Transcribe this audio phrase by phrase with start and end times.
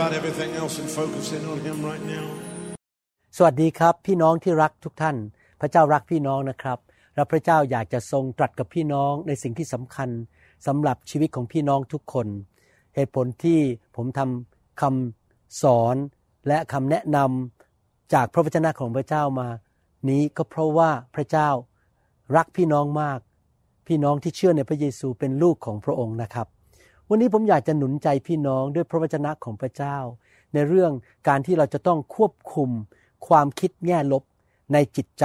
[0.00, 2.26] about everything else and focus in on Him right now.
[3.36, 5.16] สวัสดีครับ พี่น้องที่รักทุกท่าน
[5.60, 6.78] พระเจ้ารักพี่น้องนะครับ
[7.14, 10.10] และพระเจ้าอยากจะทรงตรัสกับพี่น้องในสิ่งที่สำคัญ
[10.66, 12.26] สำหรับชีวิตของพี่น้องทุกคน
[12.94, 13.60] เหตุผลที่
[13.96, 15.96] ผมทำคำสอน
[16.48, 19.48] และคำแนะนำจากพระวจนะของพระเจ้ามา
[20.08, 21.48] นี้ก็เพราะว่าพระเจ้า
[22.36, 23.20] รักพี่น้องมาก
[23.86, 26.48] พี่น้องที่เชื่อในพระเยซูเป็นลูกของพระองค์นะครับ
[27.12, 29.96] วันนี้ผมอยากจะหนุนใจพี่น้องด้วยพระวจนะของพระเจ้า
[30.54, 30.92] ในเรื่อง
[31.28, 32.70] การที่เราจะต้องควบคุม
[33.26, 34.22] ความคิดแง่ลบ
[34.72, 35.24] ในจิตใจ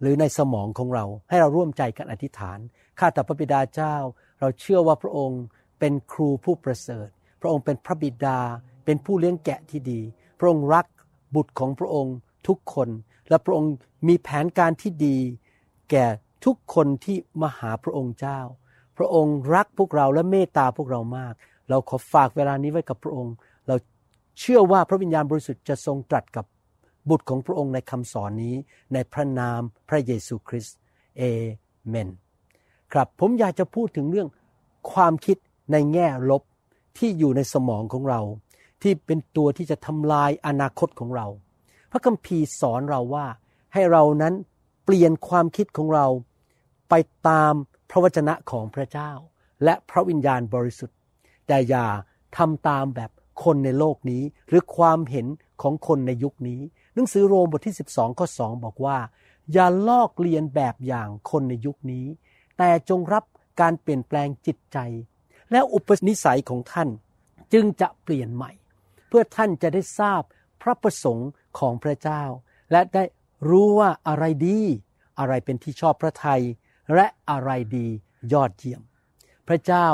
[0.00, 2.58] หรือในสมองของเรา ให้เราร่วมใจกันอธิษฐาน
[2.98, 3.94] ข้าแต่พระบิดาเจ้า
[4.40, 5.42] เราเชื่อว่าพระองค์
[5.78, 7.08] เป็นครูผู้ประเสริฐ
[7.40, 8.38] พระองค์เป็นพระบิดา
[8.84, 10.00] เป็นผู้เลี้ยงแกะที่ดี
[10.38, 10.86] พระองค์รัก
[11.34, 12.14] บุตรของพระองค์
[12.48, 12.88] ทุกคน
[13.28, 13.72] และพระองค์
[14.08, 15.18] มีแผนการที่ดี
[15.90, 16.06] แก่
[16.44, 18.40] ทุกคนที่มาหาพระองค์เจ้า
[18.98, 21.34] พระองค์รักพวกเราและเมตตาพวกเรามาก
[21.70, 23.34] เราขอฝากเวลานี้ไว้กับพระองค์
[23.66, 23.76] เรา
[24.40, 26.44] เชื่อว่าพระวิญญาณบริสุทธิ์จะทรงตรัสกับ
[27.08, 28.54] บุตรของพระองค์ในคำสอนนี้
[28.92, 30.76] ในพระนามพระเยซูคริสต์
[31.16, 31.22] เอ
[31.88, 32.08] เมน
[32.92, 34.28] ครับผมอยากจะพูดถึงเรื่อง
[34.92, 35.36] ความคิด
[35.72, 36.42] ในแง่ลบ
[36.98, 38.20] ที่อยู่ในสมองของเรา
[38.82, 41.26] ที่เป็นตัวที่จะทำลายอนาคตของเรา
[41.90, 43.26] พระคัมภีร์สอนเราว่า
[43.74, 44.34] ให้เรานั้น
[44.84, 46.06] เปลี่ยนความคิดของเรา
[46.88, 46.94] ไป
[47.28, 47.54] ตาม
[47.94, 49.10] ระวจนะของพระเจ้า
[49.64, 50.98] และพระวิญญาณบริสุทธิ์
[51.46, 51.86] แต่อย่า
[52.36, 53.10] ทำตามแบบ
[53.44, 55.26] คนในโลกนี้ หรือความเห็น
[55.62, 56.60] ของคนในยุคนี้
[56.94, 58.98] หนังสือโรมบทที่ 12 ข้อ 2 บอกว่า
[59.52, 62.06] อย่าลอกเลียนแบบอย่างคนในยุคนี้
[62.58, 63.24] แต่จงรับ
[63.60, 64.78] การเปลี่ยนแปลงจิตใจ
[65.50, 66.88] และอุปนิสัยของท่าน
[67.52, 68.52] จึงจะเปลี่ยนใหม่
[69.08, 70.22] เพื่อท่านจะได้ทราบ
[70.62, 72.22] พระประสงค์ของพระเจ้า
[72.72, 73.04] และได้
[73.48, 74.60] รู้ว่าอะไรดี
[75.18, 76.42] อะไรเป็นที่ชอบพระทัย
[76.94, 77.86] และอะไรดี
[78.32, 78.82] ยอดเยี่ยม
[79.48, 79.86] พระเจ้า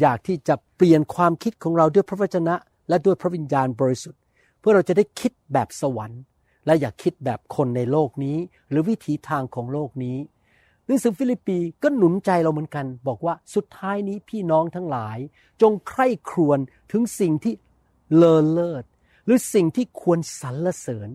[0.00, 2.54] อยากที่จะเปลี่ยนความคิดของเราด้วยพระวจนะ
[2.88, 4.20] และด้วยพระวิญญาณบริสุทธิ์
[4.60, 6.22] เพื่อเราจะได้คิดแบบสวรรค์
[6.66, 8.36] และอย่าคิดแบบคนในโลกนี้
[8.70, 10.18] หรือวิถีทางของโลกนี้
[10.86, 15.18] หนังสือฟิลิปปีก็หนุนใจเราเหมือนกัน บอกว่าสุดท้ายนี้พี่น้องทั้งหลาย
[15.62, 16.58] จงใคร่ครวญ
[16.92, 17.54] ถึงสิ่งที่
[18.14, 18.84] เลอเลิศ
[19.24, 21.08] หรือสิ่งที่ควรสรรเสริญ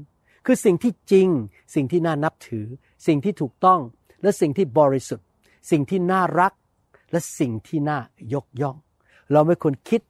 [0.46, 1.30] คือสิ่งที่จริง
[1.76, 2.66] สิ่งที่น่านับถือ
[3.08, 3.80] สิ่งที่ถูกต้อง
[4.24, 5.28] และสิ่งที่บริสุทธิ์
[5.72, 6.54] สิ่งที่น่ารัก
[7.12, 8.00] และสิ่งที่น่า
[8.34, 8.78] ยกย่อง
[9.32, 10.02] เราไม่ควรคิด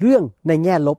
[0.00, 0.98] เรื่องในแง่ลบ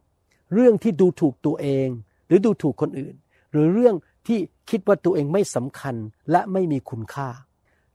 [0.53, 1.87] เรื่องที่ดูถูกตัวเอง
[2.27, 3.15] หรือดูถูกคนอื่น
[3.51, 3.95] หรือเรื่อง
[4.27, 4.39] ที่
[4.69, 5.95] คิดว่าตัวเองไม่สำคัญ
[6.31, 7.29] และไม่มีคุณค่า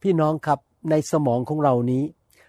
[0.03, 0.59] พี่น้องครับ
[0.91, 2.05] ในสมองของเรานี้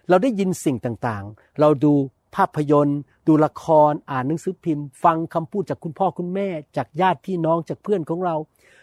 [0.08, 1.94] เราได้ยินสิ่งต่างๆ เราดู
[2.36, 8.36] ภาพยนตร์ ดูละครอ่านหนังสือพิมพ์ ฟังคำพูดจากคุณพ่อคุณแม่ จากญาติพี่น้องจากเพื่อนของเรา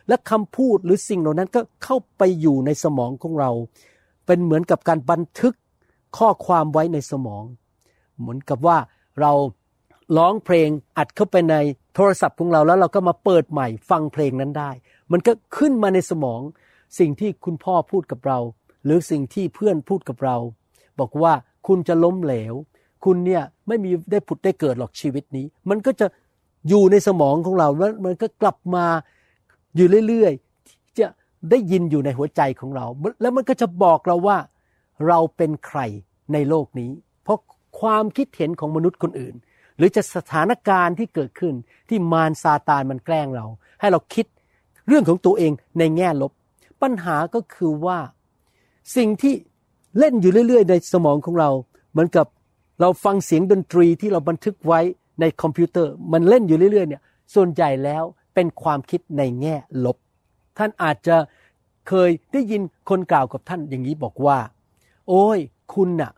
[0.07, 3.51] และคำพูดหรือสิ่งเหล่านั้นก็เข้าไปอยู่ในสมองของเรา
[4.25, 5.53] เป็นเหมือนกับการบันทึก
[6.17, 7.43] ข้อความไว้ในสมอง
[8.19, 8.77] เหมือนกับว่า
[9.19, 9.31] เรา
[10.17, 11.55] ร้องเพลงอัดเข้าไปใน
[11.95, 14.71] โทรศัพท์ของเราแล้วเราก็มาเปิดใหม่ฟังเพลงนั้นได้
[15.11, 16.41] มันก็ขึ้นมาในสมอง
[16.99, 18.39] สิ่งที่คุณพ่อพูดกับเรา
[18.85, 20.37] หรือสิ่งที่เพื่อนพูดกับเรา
[20.99, 21.33] บอกว่า
[21.67, 22.53] คุณจะล้มเหลว
[23.03, 26.07] คุณเนี่ยไม่มีได้ผุดได้เกิดหรอกชีวิตนี้ มันก็จะ
[26.69, 28.85] อยู่ในสมองของเราแล้วมันก็กลับมา
[29.75, 31.07] อยู่เรื่อยๆ จะ
[31.49, 32.85] ได้ยินอยู่ในหัวใจของเรา
[33.21, 34.37] แล้วมันก็จะบอกเราว่า
[35.07, 35.79] เราเป็นใคร
[36.33, 36.91] ในโลกนี้
[37.23, 37.39] เพราะ
[37.79, 39.35] ความคิดเห็นของมนุษย์คนอื่น
[39.77, 41.53] หรือจะสถานการณ์ที่เกิดขึ้น
[41.89, 43.45] ที่มารซาตานมันแกล้งเรา
[43.79, 44.25] ให้เราคิด
[44.87, 46.31] เรื่องของตัวเองในแง่ลบ
[46.81, 47.99] ปัญหาก็คือว่า
[48.95, 49.33] สิ่งที่
[49.99, 51.49] เล่นอยู่เรื่อย ๆ ในสมองของเรา
[51.91, 52.27] เหมือนกับ
[52.81, 54.79] เราฟังเสียงดนตรีที่เราบันทึกไว้
[55.19, 57.01] ในคอมพิวเตอร์มันเล่นอยู่เรื่อยๆเนี่ย
[57.33, 58.03] ส่วนใหญ่แล้ว
[58.33, 59.55] เป็นความคิดในแง่
[59.85, 59.97] ลบ
[60.57, 61.17] ท่านอาจจะ
[61.87, 64.37] เคยได้ยินคนกล่าวกับท่านอย่างนี้บอกว่า
[65.09, 65.39] โอ้ย
[65.73, 66.11] คุณน่ะ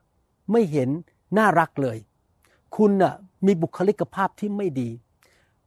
[0.52, 0.90] ไม่เห็น
[1.38, 1.98] น่ารักเลย
[2.76, 3.14] คุณน่ะ
[3.46, 4.90] มีบุคลิกภาพที่ไม่ดี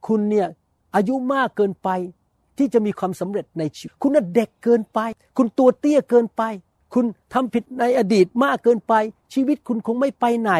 [0.07, 0.47] คุณเนี่ย
[0.95, 1.89] อายุมากเกินไป
[2.57, 4.99] ที่จะมีความสำเร็จในชีวิต คุณน่ะเด็กเกินไป
[5.37, 6.43] คุณตัวเตี้ยเกินไป
[6.93, 8.93] คุณทำผิดในอดีตมากเกินไป
[9.33, 10.53] ชีวิตคุณคงไม่ไปไหน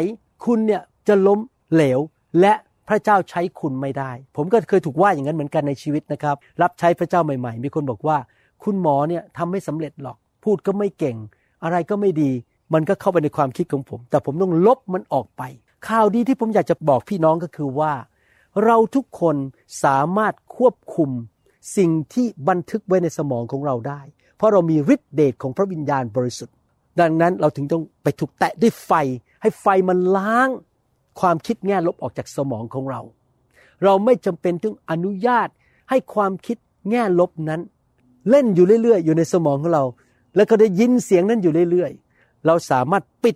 [0.45, 1.39] คุณเนี่ยจะล้ม
[1.73, 1.99] เหลว
[2.39, 2.53] และ
[2.87, 8.17] พระเจ้าใช้คุณไม่ได้ ผมก็เคยถูกว่าอย่างนั้นเหมือนกันในชีวิตนะครับ รับใช้พระเจ้าใหม่ๆ มีคนบอกว่า
[8.63, 11.17] คุณหมอเนี่ยทำไม่สำเร็จหรอก พูดก็ไม่เก่ง
[11.63, 12.31] อะไรก็ไม่ดี
[12.73, 15.43] มันก็เข้าไปในความคิดของผม แต่ผมต้องลบมันออกไป
[15.87, 17.93] ข่าวดีที่ผมอยากจะบอกพี่น้องก็คือว่า
[18.65, 19.35] เราทุกคน
[19.83, 21.09] สามารถควบคุม
[21.77, 24.01] สิ่งที่บันทึกไว้ในสมองของเราได้
[24.39, 26.55] เพราะเรามีฤทธิเดชของพระวิญญาณบริสุทธิ์
[26.99, 28.91] ดังนั้นเราถึงต้องไปถูกแตะด้วยไฟ
[29.41, 30.49] ให้ไฟมันล้าง
[31.19, 33.01] ความคิดแง่ลบออกจากสมองของเรา
[33.83, 35.47] เราไม่จำเป็นต้องอนุญาต
[35.89, 36.57] ให้ความคิด
[36.89, 37.61] แง่ลบนั้น
[38.29, 39.83] เล่นอยู่เรื่อยๆ อยู่ในสมองของเรา
[40.35, 43.35] แล้วก็ได้ยินเสียงนั้นอยู่เรื่อยๆ เราสามารถปิด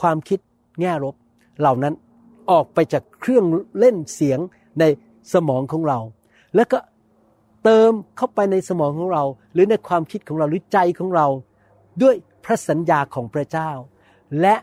[0.00, 0.38] ความคิด
[0.80, 1.14] แง่ลบ
[1.60, 1.94] เหล่านั้น
[2.50, 3.44] ออกไปจากเครื่อง
[3.78, 4.38] เล่นเสียง
[4.80, 4.84] ใน
[5.32, 5.98] สมองของเรา
[6.54, 6.78] แล้วก็
[7.66, 11.26] เติมเข้าไปในสมองของเรา หรือในความคิดของเราหรือใจของเรา
[12.02, 12.14] ด้วย
[12.44, 13.70] พระสัญญาของพระเจ้า
[14.40, 14.54] และ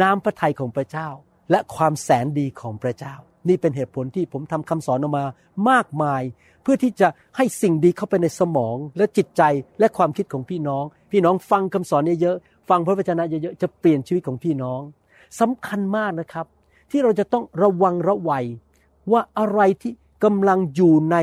[0.00, 1.08] น้ำพระทัยของพระเจ้า
[1.50, 3.14] และความแสนดีของพระเจ้า
[3.48, 5.24] นี่เป็นเหตุผลที่ผมทำคำสอนออกมา
[5.70, 6.22] มากมาย
[6.62, 9.42] เพื่อที่จะให้สิ่งดีเข้าไปในสมองและจิตใจ
[9.80, 14.80] และความคิดของพี่น้อง พี่น้องฟังคำสอนเยอะๆฟังพระวจนะเยอะๆจะเปลี่ยนชีวิตของพี่น้อง
[15.40, 16.46] สำคัญมากนะครับ
[16.90, 18.44] ที่เราจะต้องระวังระวัย
[19.12, 19.92] ว่าอะไรที่
[20.24, 21.16] กำลังอยู่ใน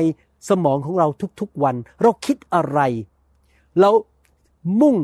[0.48, 1.06] สมองของเรา
[1.40, 2.80] ทุกๆวัน เราคิดอะไร
[3.80, 3.90] เรา
[4.80, 4.96] มุ่ง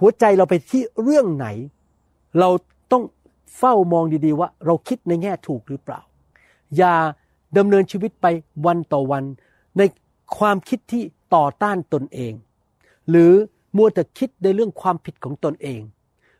[0.00, 1.46] หัวใจเราไปที่เรื่องไหน
[2.38, 2.48] เรา
[2.92, 3.02] ต้อง
[3.56, 6.00] เฝ้ามองดีๆว่า เราคิดในแง่ถูกหรือเปล่า
[6.76, 6.94] อย่า
[7.56, 8.26] ดำเนินชีวิตไป
[8.66, 9.24] วันต่อวัน
[9.78, 9.82] ใน
[10.38, 11.02] ความคิดที่
[11.34, 12.32] ต่อต้านตนเอง
[13.10, 13.32] หรือ
[13.76, 15.80] มัวแต่คิดในเรื่องความผิดของตนเอง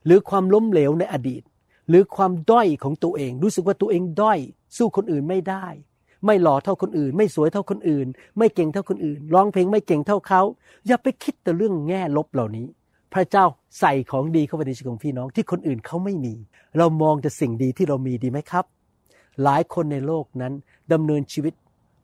[0.05, 1.43] หรือความล้มเหลวในอดีต
[1.89, 4.39] หรือความด้อยของตัวเอง รู้สึกว่าตัวเองด้อย
[4.77, 5.67] สู้คนอื่นไม่ได้
[6.27, 8.07] ไม่หล่อเท่าคนอื่น ไม่สวยเท่าคนอื่น
[8.39, 10.43] ไม่เก่งเท่าคนอื่น ร้องเพลงไม่เก่งเท่าเขา
[10.87, 12.67] อย่าไปคิดแต่เรื่องแง่ลบเหล่านี้
[13.13, 13.45] พระเจ้า
[13.81, 16.35] ใส่ของดีเข้าไปในชีวิตของพี่น้องที่คนอื่นเขาไม่มี
[16.79, 18.65] เรามองแต่สิ่งดีที่เรามีดีไหมครับ
[19.43, 20.53] หลายคนในโลกนั้น
[20.93, 21.55] ดำเนินชีวิต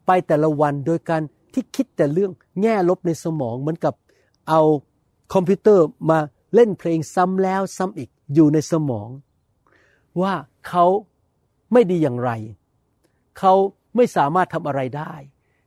[0.07, 1.23] ไปแต่ละวันโดยการ
[1.55, 2.33] ที่คิดแต่เรื่อง
[2.63, 3.95] แง่ลบในสมองเหมือนกับ
[4.49, 4.61] เอา
[5.35, 6.19] คอมพิวเตอร์มา
[6.55, 9.09] เล่นเพลงซ้ำแล้วซ้ำอีกอยู่ในสมอง
[10.23, 10.35] ว่า
[10.69, 10.85] เขา
[11.73, 12.31] ไม่ดีอย่างไร
[13.39, 13.55] เขา
[13.97, 15.13] ไม่สามารถทำอะไรได้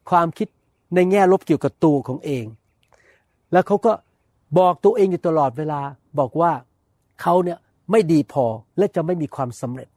[0.09, 0.47] ความคิด
[0.95, 2.45] ในแง่ลบเกี่ยวกับตัวของเอง
[3.51, 3.93] แล้วเขาก็
[4.57, 5.81] บอกตัวเองอยู่ตลอดเวลา
[6.19, 6.51] บอกว่า
[7.21, 7.59] เขาเนี่ย
[7.91, 8.45] ไม่ดีพอ
[8.77, 9.89] และจะไม่มีความสำเร็จ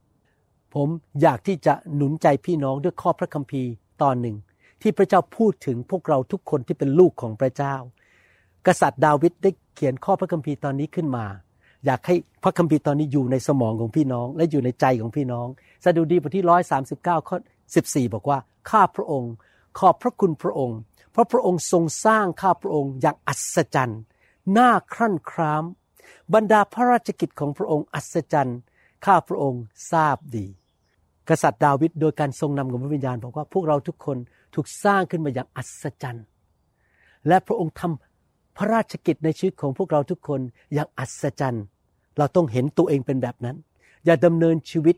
[0.75, 0.88] ผม
[1.23, 3.70] อยากที่จะหนุนใจพี่น้องด้วยข้อพระคัมภีร์
[4.02, 4.37] ตอนหนึ่ง
[4.82, 7.75] ที่พระเจ้าพูดถึงพวกเราทุกคนที่เป็นลูกของพระเจ้า
[8.67, 11.26] กษัตริย์ดาวิดได้เขียนข้อพระคัมภีร์ตอนนี้ขึ้นมา
[11.87, 15.46] อยากให้พระคัมภีร์ตอนนี้อยู่ในสมองของพี่น้อง และอยู่ในใจของพี่น้อง
[15.84, 17.37] สดุดีบทที่ร้อยสาสิบเก้าข้อ
[17.74, 18.38] สิบสี่บอกว่า
[18.70, 19.32] ข้าพระองค์
[19.78, 20.78] ขอบพระคุณพระองค์
[21.12, 24.00] เพราะพระองค์ทรงสร้างข้าพระองค์อย่างอัศจรรย์
[24.56, 25.64] น่าครั่นคราม
[26.34, 28.58] บรรดาพระราชกิจของพระองค์อัศจรรย์
[29.06, 30.46] ข้าพระองค์ทราบดี
[31.28, 34.16] กษัตริย์ดาวิดโดยการทรงนำของพระวิญญาณบอกว่าพวกเราทุกคน
[34.54, 36.24] ถูกสร้างขึ้นมาอย่างอัศจรรย์
[37.28, 40.40] และพระองค์ทำพระราชกิจในชีวิตของพวกเราทุกคน
[40.74, 41.64] อย่างอัศจรรย์
[42.19, 43.56] เราต้องเห็นตัวเองเป็นแบบนั้น
[44.05, 44.96] อย่าดำเนินชีวิต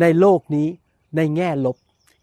[0.00, 0.68] ในโลกนี้
[1.16, 1.76] ในแง่ลบ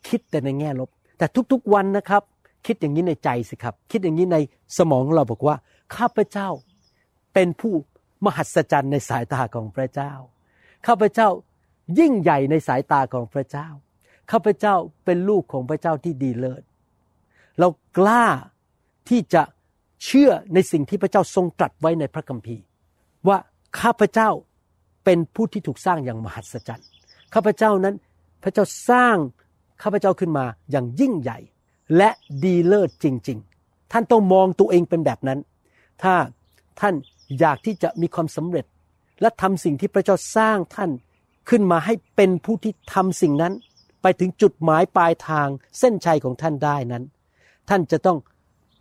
[0.07, 2.23] คิดแต่ในแง่ลบ แต่ทุกๆวันนะครับ
[2.65, 4.37] คิดอย่างนี้ในใจสิครับ คิดอย่างนี้ใน
[4.77, 5.55] สมองเราบอกว่า
[5.95, 6.49] ข้าพเจ้า
[7.33, 7.73] เป็นผู้
[8.25, 10.11] มหัศจรรย์ในสายตาของพระเจ้า
[10.87, 11.27] ข้าพเจ้า
[11.99, 13.67] ยิ่งใหญ่ในสายตาของพระเจ้า
[14.31, 16.63] ข้าพเจ้าเป็นลูกของพระเจ้าที่ดีเลิศ
[17.59, 17.67] เรา
[17.97, 18.25] กล้า
[19.09, 19.43] ที่จะ
[20.05, 22.63] เชื่อในสิ่งที่พระเจ้าทรงตรัสไว้ในพระคัมภีร์
[23.27, 23.37] ว่า
[23.81, 24.29] ข้าพเจ้า
[25.05, 26.87] เป็นผู้ที่ถูกสร้างอย่างมหัศจรรย์
[27.33, 27.95] ข้าพเจ้านั้น
[28.43, 29.17] พระเจ้าสร้าง
[29.81, 31.39] ข้าพเจ้าขึ้นมาอย่างยิ่งใหญ่
[31.97, 32.09] และ
[32.43, 35.39] ดีเลิศจริง ๆ ท่านต้องมองตัวเองเป็นแบบนั้น
[36.03, 36.13] ถ้า
[36.79, 36.93] ท่าน
[37.39, 38.65] อยากที่จะมีความสำเร็จ
[39.21, 40.91] และทำสิ่งที่พระเจ้าสร้างท่าน
[41.49, 43.53] ขึ้นมาให้เป็นผู้ที่ทำสิ่งนั้น
[44.01, 45.47] ไปถึงจุดหมายปลายทาง
[45.79, 47.03] เส้นชัยของท่านได้นั้น
[47.69, 48.17] ท่านจะต้อง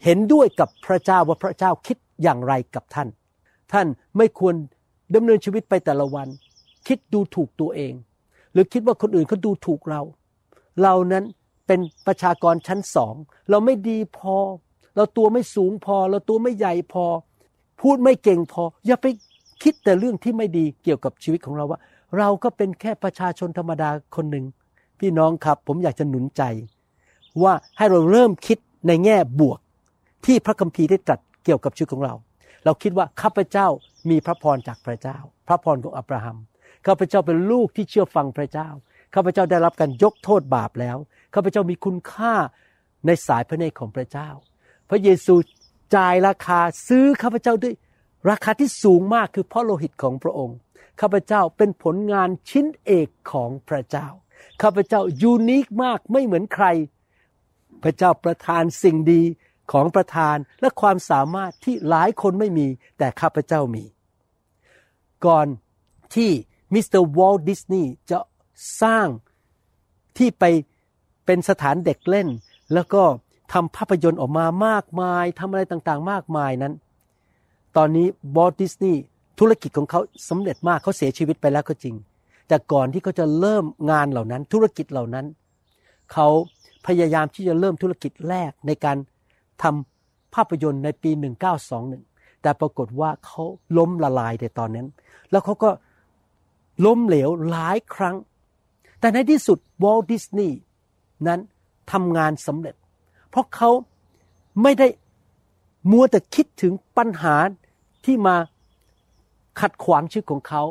[0.05, 3.09] เห็นด้วยกับพระเจ้าว่าพระเจ้าคิดอย่างไรกับท่าน
[3.73, 3.87] ท่าน
[4.17, 4.55] ไม่ควร
[5.15, 6.29] ดำเนินชีวิตไปแต่ละวัน
[6.87, 7.93] คิดดูถูกตัวเอง
[8.53, 10.03] หรือคิดว่าคนอื่นเขาดูถูกเรา
[10.83, 11.25] เรานั้น
[11.67, 13.15] เป็นประชากรชั้นสอง
[13.51, 14.37] เราไม่ดีพอ
[14.97, 17.05] เราตัวไม่สูงพอ เราตัวไม่ใหญ่พอ
[17.81, 19.07] พูดไม่เก่งพอ อย่าไป
[19.63, 21.81] คิดแต่เรื่องที่ไม่ดีเกี่ยวกับชีวิตของเราว่า
[22.19, 24.45] เราก็เป็นแค่ประชาชนธรรมดาคนหนึ่ง
[24.99, 26.43] พี่น้องครับ ผมอยากจะหนุนใจ
[27.43, 29.59] ว่าให้เราเริ่มคิดในแง่บวก
[30.27, 32.15] ที่พระคัมภีร์ได้ตรัสเกี่ยวกับชีวิตของเรา
[32.65, 33.67] เราคิดว่าข้าพเจ้า
[34.11, 35.17] มีพระพรจากพระเจ้า
[35.47, 36.37] พระพรของอับราฮัม
[36.87, 38.69] ข้าพเจ้าเป็นลูกที่เชื่อฟังพระเจ้า
[39.15, 40.97] ข้าพเจ้าได้รับการยกโทษบาปแล้ว
[41.35, 42.35] ข้าพเจ้ามีคุณค่า
[43.07, 44.29] ในสายพระเนตรของพระเจ้า
[44.91, 45.35] พระเยซู
[45.97, 47.75] จ่ายราคาซื้อข้าพเจ้าด้วย
[48.31, 50.57] ราคาที่สูงมากคือพระโลหิตของพระองค์
[51.01, 54.07] ข้าพเจ้าเป็นผลงานชิ้นเอกของพระเจ้า
[54.63, 56.67] ข้าพเจ้ายูนิคมากไม่เหมือนใคร
[57.83, 59.23] พระเจ้าประทานสิ่งดี
[59.73, 62.69] ของประทานและความสามารถที่หลายคนไม่มี
[62.99, 63.85] แต่ข้าพเจ้ามี
[65.27, 65.47] ก่อน
[66.15, 66.31] ที่
[66.75, 68.19] มิสเตอร์วอลดิสนีย์จะ
[68.83, 69.07] สร้าง
[70.19, 70.45] ที่ไป
[71.27, 72.29] เป็นสถานเด็กเล่น
[72.75, 73.03] แล้วก็
[73.53, 76.75] ทำภาพยนตร์ออกมามากมายทำอะไรต่างๆ มากมายนั้น
[77.77, 79.01] ตอนนี้วอลดิสนีย์
[79.39, 81.95] ธุรกิจของเขาสำเร็จมากเขาเสียชีวิตไปแล้วก็จริง
[82.49, 85.27] แต่ก่อนที่เขาจะเริ่มงานเหล่านั้นธุรกิจเหล่านั้น
[86.13, 86.29] เขา
[86.87, 88.97] พยายามที่จะเริ่มธุรกิจแรกในการ
[89.63, 91.11] ทำภาพยนตร์ในปี
[91.77, 93.43] 1921 แต่ปรากฏว่าเขา
[93.77, 94.89] ล้มละลายในตอนนั้น
[95.31, 95.71] แล้วเขาก็
[96.85, 98.17] ล้มเหลวหลายครั้ง
[99.01, 100.59] แต่ในที่สุดวอลดิสนีย์
[101.27, 101.41] นั้น
[101.93, 102.75] ทำงานสำเร็จ
[103.31, 103.71] เพราะเขา
[104.63, 104.89] ไม่ได้
[105.91, 107.37] มัวแต่คิดถึงปัญหา
[108.05, 108.37] ที่มา
[109.61, 110.63] ขัดขวางชีวิตของเขา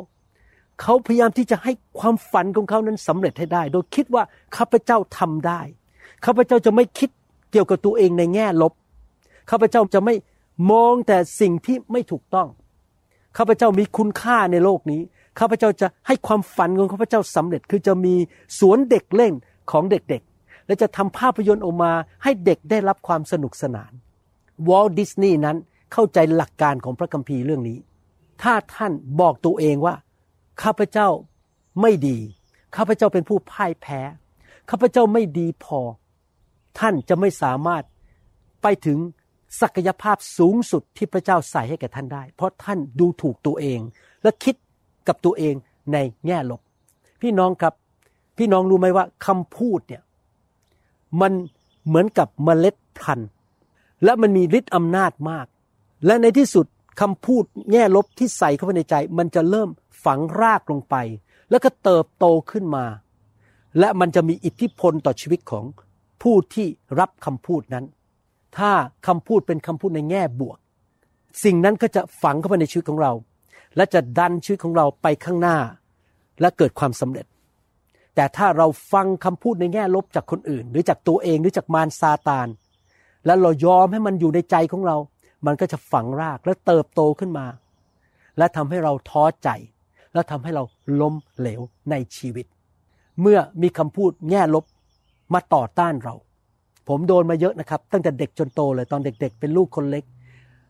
[0.80, 4.22] เขาพยายามที่จะให้ความฝันของเขานั้นสำเร็จให้ได้ โดยคิดว่า
[4.56, 5.60] ข้าพเจ้าทำได้
[6.24, 7.10] ข้าพเจ้าจะไม่คิด
[7.50, 8.72] เกี่ยวกับตัวเองในแง่ลบ
[9.50, 10.14] ข้าพเจ้าจะไม่
[10.70, 12.48] มองแต่สิ่งที่ไม่ถูกต้อง
[13.36, 15.02] ข้าพเจ้ามีคุณค่าในโลกนี้
[15.38, 18.14] ข้าพเจ้าจะให้ความฝันของข้าพเจ้าสำเร็จ คือจะมี
[18.58, 19.32] สวนเด็กเล่น
[19.70, 23.92] ของเด็กๆ และจะทำภาพยนตร์ออกมาให้เด็กได้รับความสนุกสนาน
[24.68, 25.56] วอลดิสนีย์นั้น
[25.92, 27.78] เข้าใจหลักการของพระคัมภีร์เรื่องนี้
[28.42, 29.94] ถ้าท่านบอกตัวเองว่า
[30.62, 31.08] ข้าพเจ้า
[31.80, 32.18] ไม่ดี
[32.76, 34.00] ข้าพเจ้าเป็นผู้พ่ายแพ้
[34.70, 35.80] ข้าพเจ้าไม่ดีพอ
[36.78, 37.84] ท่านจะไม่สามารถ
[38.62, 38.98] ไปถึง
[39.60, 43.80] ศักยภาพสูงสุดที่พระเจ้าใส่ให้แก่ท่านได้ เพราะท่านดูถูกตัวเอง
[44.22, 44.54] และคิด
[45.08, 45.54] กับตัวเอง
[45.92, 46.60] ในแง่ลบ
[47.22, 47.74] พี่น้องครับ
[48.38, 50.02] พี่น้องรู้ไหมว่าคำพูดเนี่ย
[51.20, 51.32] มัน
[51.86, 53.30] เหมือนกับเมล็ดพันธุ์
[54.04, 55.46] และมันมีฤทธิ์อำนาจมาก
[56.06, 56.66] และในที่สุด
[57.00, 59.68] คำพูดแง่ลบที่ใส่เข้าไปในใจ มันจะเริ่ม
[60.04, 60.96] ฝังรากลงไป
[61.50, 62.84] แล้วก็เติบโตขึ้นมา
[63.78, 65.64] และมันจะมีอิทธิพลต่อชีวิตของ
[66.22, 66.66] ผู้ที่
[67.00, 67.84] รับคำพูดนั้น
[68.58, 68.72] ถ้า
[69.06, 70.58] คำพูดเป็นคำพูดในแง่บวก
[71.44, 73.12] สิ่งนั้นก็จะฝังเข้าไปในชีวิตของเรา
[73.76, 75.56] และจะดันชีวิตของเราไปข้างหน้า
[76.40, 77.26] และเกิดความสำเร็จ
[78.14, 82.48] แต่ถ้าเราฟังคำพูดในแง่ลบจากคนอื่น หรือจากตัวเองหรือจากมารซาตาน
[83.26, 84.96] แล้วเรายอมให้มันอยู่ในใจของเรา
[85.46, 87.46] มันก็จะฝังรากและเติบโตขึ้นมา
[88.38, 89.48] และทำให้เราท้อใจ
[90.14, 90.62] และทำให้เรา
[91.00, 91.60] ล้มเหลว
[91.90, 92.46] ในชีวิต
[93.20, 94.64] เมื่อมีคำพูดแง่ลบ
[95.34, 96.14] มาต่อต้านเรา
[96.88, 100.04] ผมโดนมาเยอะนะครับ ตั้งแต่เด็กจนโตเลยตอนเด็ก ๆ เป็นลูกคนเล็ก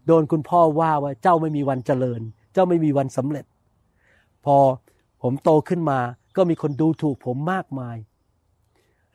[0.06, 2.20] โดนคุณพ่อว่าว่าเจ้าไม่มีวันเจริญ
[2.52, 3.44] เจ้าไม่มีวันสำเร็จ
[4.44, 4.56] พอ
[5.22, 5.98] ผมโตขึ้นมา
[6.36, 7.96] ก็มีคนดูถูกผมมากมาย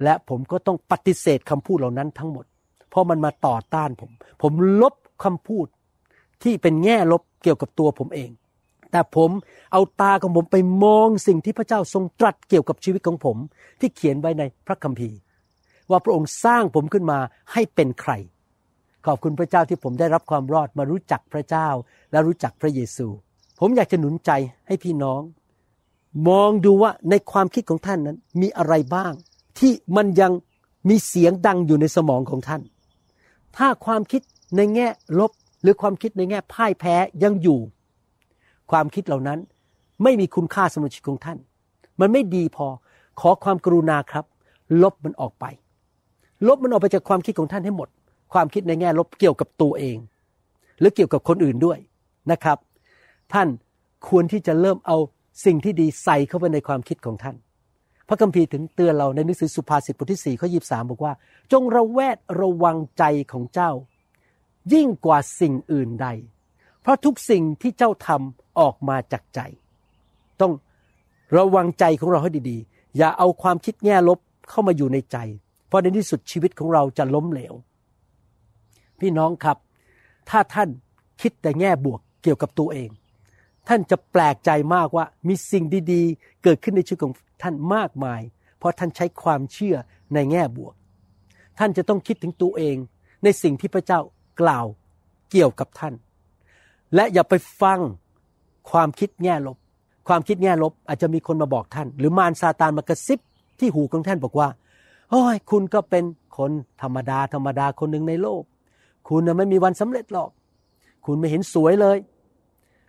[0.03, 2.45] และผมก็ต้องปฏิเสธคำพูดเหล่านั้นทั้งหมด
[2.89, 4.11] เพราะมันมาต่อต้านผม
[4.41, 5.67] ผมลบคำพูด
[6.43, 8.31] ที่เป็นแง่ลบเกี่ยวกับตัวผมเอง
[8.91, 9.31] แต่ผม
[9.73, 13.37] เอาตาของผมไปมองสิ่งที่พระเจ้าทรงตรัสเกี่ยวกับชีวิตของผม
[13.79, 15.17] ที่เขียนไว้ในพระคัมภีร์
[15.89, 17.19] ว่าพระองค์สร้างผมขึ้นมา
[17.53, 18.11] ให้เป็นใคร
[19.05, 21.67] ขอบคุณพระเจ้าที่ผมได้รับความรอดมารู้จักพระเจ้า
[22.11, 23.07] และรู้จักพระเยซู
[23.59, 24.31] ผมอยากจะหนุนใจ
[24.67, 25.21] ให้พี่น้อง
[26.27, 29.13] มองดูว่าในความคิดของท่านนั้น มีอะไรบ้าง
[29.59, 30.31] ที่มันยัง
[30.89, 32.61] มีเสียงดังอยู่ในสมองของท่าน
[33.57, 34.21] ถ้าความคิด
[34.55, 34.87] ในแง่
[35.19, 35.31] ลบ
[35.61, 37.59] หรือความคิดในแง่พ่ายแพ้ยังอยู่
[38.71, 39.39] ความคิดเหล่านั้น
[40.03, 41.37] ไม่มีคุณค่าสำหรับชีวิตของท่าน
[41.99, 42.67] มันไม่ดีพอ
[43.19, 44.25] ขอความกรุณาครับ
[44.83, 45.45] ลบมันออกไป
[46.47, 47.89] ลบมันออกไปจากความคิดของท่านให้หมด
[48.33, 49.97] ความคิดในแง่ลบเกี่ยวกับตัวเอง
[50.79, 51.77] หรือเกี่ยวกับคนอื่นด้วย
[52.31, 52.57] นะครับ
[53.33, 53.47] ท่าน
[54.07, 54.97] ควรที่จะเริ่มเอา
[55.45, 57.35] สิ่งที่ดีใส่เข้าไปในความคิดของท่าน
[58.07, 61.13] พระคัมภีร์ถึงเตือนเราในหนังสือสุภาษิตบทที่สี่ข้อยีบสามบอกว่า
[61.51, 63.71] จงระแวดระวังใจของเจ้า
[64.73, 66.07] ยิ่งกว่าสิ่งอื่นใด
[66.81, 69.39] เพราะทุกสิ่งที่เจ้าทำออกมาจากใจ
[70.41, 70.53] ต้อง
[71.37, 75.17] ระวังใจของเราให้ดีๆ อย่าเอาความคิดแง่ลบเข้ามาอยู่ในใจ
[75.67, 77.53] เพราะในที่สุดชีวิตของเราจะล้มเหลว
[78.99, 79.57] พี่น้องครับ
[80.29, 80.69] ถ้าท่าน
[81.21, 82.89] คิดแต่แง่บวกเกี่ยวกับตัวเอง
[83.67, 88.21] ท่านจะแปลกใจมากว่ามีสิ่งดีๆ เกิดขึ้นในชีวิตของท่านมากมาย
[88.57, 89.75] เพราะท่านใช้ความเชื่อ
[90.13, 90.73] ในแง่บวก
[91.59, 92.75] ท่านจะต้องคิดถึงตัวเอง
[93.23, 93.99] ในสิ่งที่พระเจ้า
[94.41, 94.65] กล่าว
[95.31, 95.93] เกี่ยวกับท่าน
[96.95, 97.79] และอย่าไปฟัง
[98.71, 99.57] ความคิดแง่ลบ
[100.07, 103.19] ความคิดแง่ลบอาจจะมีคนมาบอกท่าน หรือมารซาตานมากระซิบ
[103.59, 104.47] ที่หูของท่านบอกว่า
[105.11, 106.03] โอ้ยคุณก็เป็น
[106.37, 108.43] คนธรรมดาธรรมดาคนหนึ่งในโลก
[109.09, 110.29] คุณไม่มีวันสำเร็จหรอก
[111.05, 111.97] คุณไม่เห็นสวยเลย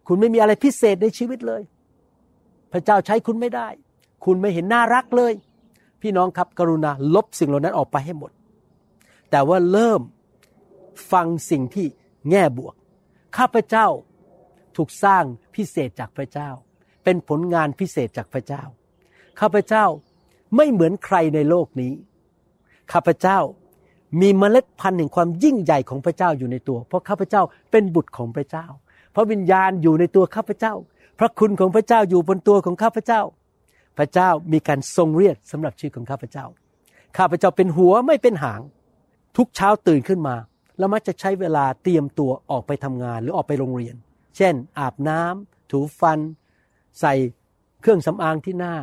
[0.07, 1.63] คุณไม่มีอะไรพิเศษในชีวิตเลย
[2.73, 3.69] พระเจ้าใช้คุณไม่ได้
[4.25, 5.33] คุณไม่เห็นน่ารักเลย
[6.03, 8.31] พี่น้องครับกรุณาลบสิ่งเหล่านั้นออกไปให้หมด
[9.31, 10.01] แต่ว่าเริ่ม
[11.13, 11.87] ฟังสิ่งที่
[12.31, 12.75] แง่บวก
[13.37, 13.87] ข้าพเจ้า
[14.77, 16.51] ถูกสร้างพิเศษจากพระเจ้า
[17.05, 18.63] เป็นผลงานพิเศษจากพระเจ้า
[19.41, 19.85] ข้าพเจ้า
[20.57, 21.93] ไม่เหมือนใครในโลกนี้
[22.93, 23.39] ข้าพเจ้า
[24.21, 28.67] มีเมล็ดพันธุ์แห่งความยิ่งใหญ่ของพระเจ้าอยู่ในตัว เพราะข้าพเจ้าเป็นบุตรของพระเจ้า
[29.17, 30.75] พระวิญญาณอยู่ในตัวข้าพเจ้า
[31.19, 33.21] พระคุณของพระเจ้าอยู่บนตัวของข้าพเจ้า
[33.99, 36.45] พระเจ้ามีการทรงเรียกสำหรับชีวิตของข้าพเจ้า
[37.17, 38.61] ข้าพเจ้าเป็นหัวไม่เป็นหาง
[39.37, 40.37] ทุกเช้าตื่นขึ้นมา
[40.79, 43.97] แล้วมักจะใช้เวลาเตรียมตัวออกไปทำงานหรือออกไปโรงเรียน
[44.37, 46.19] เช่น อาบน้ำถูฟัน
[47.01, 47.15] ใส่
[47.81, 48.75] เครื่องสำอางที่หน้า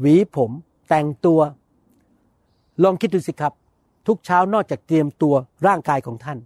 [0.00, 0.50] หวีผม
[0.88, 1.40] แต่งตัว
[2.82, 3.52] ลองคิดดูสิครับ
[4.06, 5.34] ทุกเช้านอกจากเตรียมตัว
[5.66, 6.38] ร่างกายของท่าน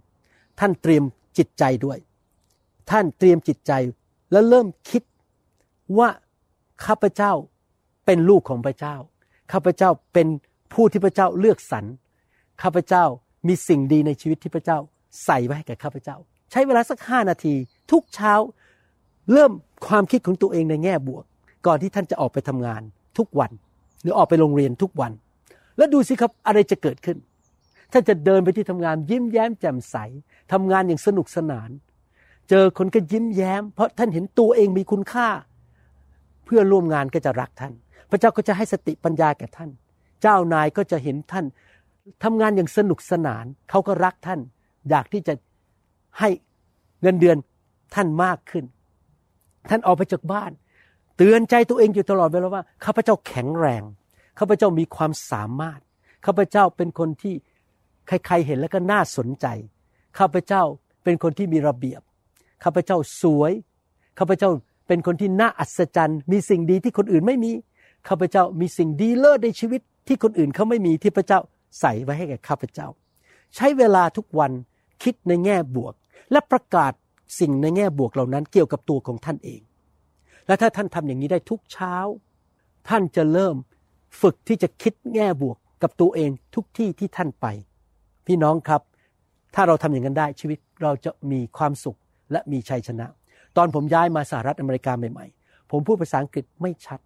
[0.59, 1.03] ท่านเตรียม
[1.37, 1.97] จิตใจด้วย
[2.91, 3.71] ท่านเตรียมจิตใจ
[4.31, 5.03] แล้วเริ่มคิด
[5.97, 6.09] ว่า
[6.85, 7.31] ข้าพเจ้า
[8.05, 8.95] เป็นลูกของพระเจ้า
[9.51, 10.27] ข้าพเจ้าเป็น
[10.73, 11.85] ผู้ที่พระเจ้าเลือกสรร
[12.61, 13.03] ข้าพเจ้า
[13.47, 14.77] มีสิ่งดีในชีวิตที่พระเจ้า
[15.25, 16.17] ใส่ไว้ให้แก่ข้าพเจ้า
[16.51, 17.55] ใช้เวลาสักห้านาที
[17.91, 18.33] ทุกเช้า
[19.31, 19.51] เริ่ม
[19.87, 21.23] ความคิดของตัวเองในแง่บวก
[21.65, 22.81] ก่อนที่ท่านจะออกไปทำงาน
[23.17, 23.51] ทุกวัน
[24.01, 25.11] หรือออกไปโรงเรียนทุกวัน
[25.77, 27.17] แล้วดูสิครับอะไรจะเกิดขึ้น
[27.91, 29.95] ท่านจะเดินไปที่ทำงานยิ้มแย้มแจ่มใส
[30.51, 31.69] ทำงานอย่างสนุกสนาน
[32.49, 35.27] เจอคนก็ยิ้มแย้ม เพราะท่านเห็นตัวเองมีคุณค่า
[36.45, 37.73] เพื่อร่วมงานก็จะรักท่าน
[38.09, 39.69] พระเจ้าก็จะให้สติปัญญาแก่ท่าน
[40.21, 41.45] เจ้านายก็จะเห็นท่าน
[42.23, 44.39] ทำงานอย่างสนุกสนาน เขาก็รักท่าน
[44.89, 45.33] อยากที่จะ
[46.19, 46.29] ให้
[47.01, 47.37] เงินเดือน
[47.95, 48.65] ท่านมากขึ้น
[49.69, 50.51] ท่านออกไปจากบ้าน
[51.17, 53.83] เตือนใจตัวเองอยู่ตลอดเวลาว่าข้าพเจ้าแข็งแรง
[54.39, 55.79] ข้าพเจ้ามีความสามารถ
[56.25, 57.33] ข้าพเจ้าเป็นคนที่
[58.07, 59.45] ใครๆเห็นแล้วก็น่าสนใจ
[60.17, 60.63] ข้าพเจ้า
[61.03, 62.01] เป็นคนที่มีระเบียบ
[62.63, 63.51] ข้าพเจ้าสวย
[64.19, 64.49] ข้าพเจ้า
[64.87, 67.51] เป็นคนที่น่าอัศจรรย์ มีสิ่งดีที่คนอื่นไม่มี
[68.07, 71.39] ข้าพเจ้ามีสิ่งดีเลิศในชีวิตที่คนอื่นเขาไม่มีที่พระเจ้า
[71.79, 72.87] ใส่ไว้ให้แก่ข้าพเจ้า
[73.55, 74.51] ใช้เวลาทุกวัน
[75.03, 75.93] คิดในแง่บวก
[76.31, 76.93] และประกาศ
[77.39, 79.61] สิ่งในแง่บวกเหล่านั้นเกี่ยวกับตัวของท่านเอง
[80.47, 81.95] และถ้าท่านทำอย่างนี้ได้ทุกเช้า
[82.89, 83.55] ท่านจะเริ่ม
[84.21, 87.45] ฝึกที่จะคิดแง่บวกกับตัวเองทุกที่ที่ท่านไป
[88.27, 88.81] พี่น้องครับ
[89.55, 91.97] ถ้าเราทำอย่างนั้นได้ชีวิตเราจะมีความสุข
[92.33, 93.07] และมีชัยชนะ
[93.57, 96.99] ตอนผมย้ายมาสหรัฐอเมริกาใหม่ๆ ผมพูดภาษาอังกฤษไม่ชัด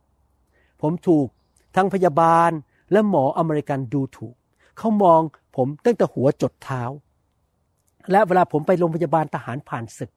[0.82, 1.28] ผมถูก
[1.76, 2.52] ทั้งพยาบาล
[2.92, 4.36] และหมออเมริกันดูถูก
[4.78, 5.22] เขามอง
[5.56, 6.84] ผมตั้งแต่หัวจดเท้า
[8.12, 10.12] และเวลาผมไปโรงพยาบาลทหารผ่านศึก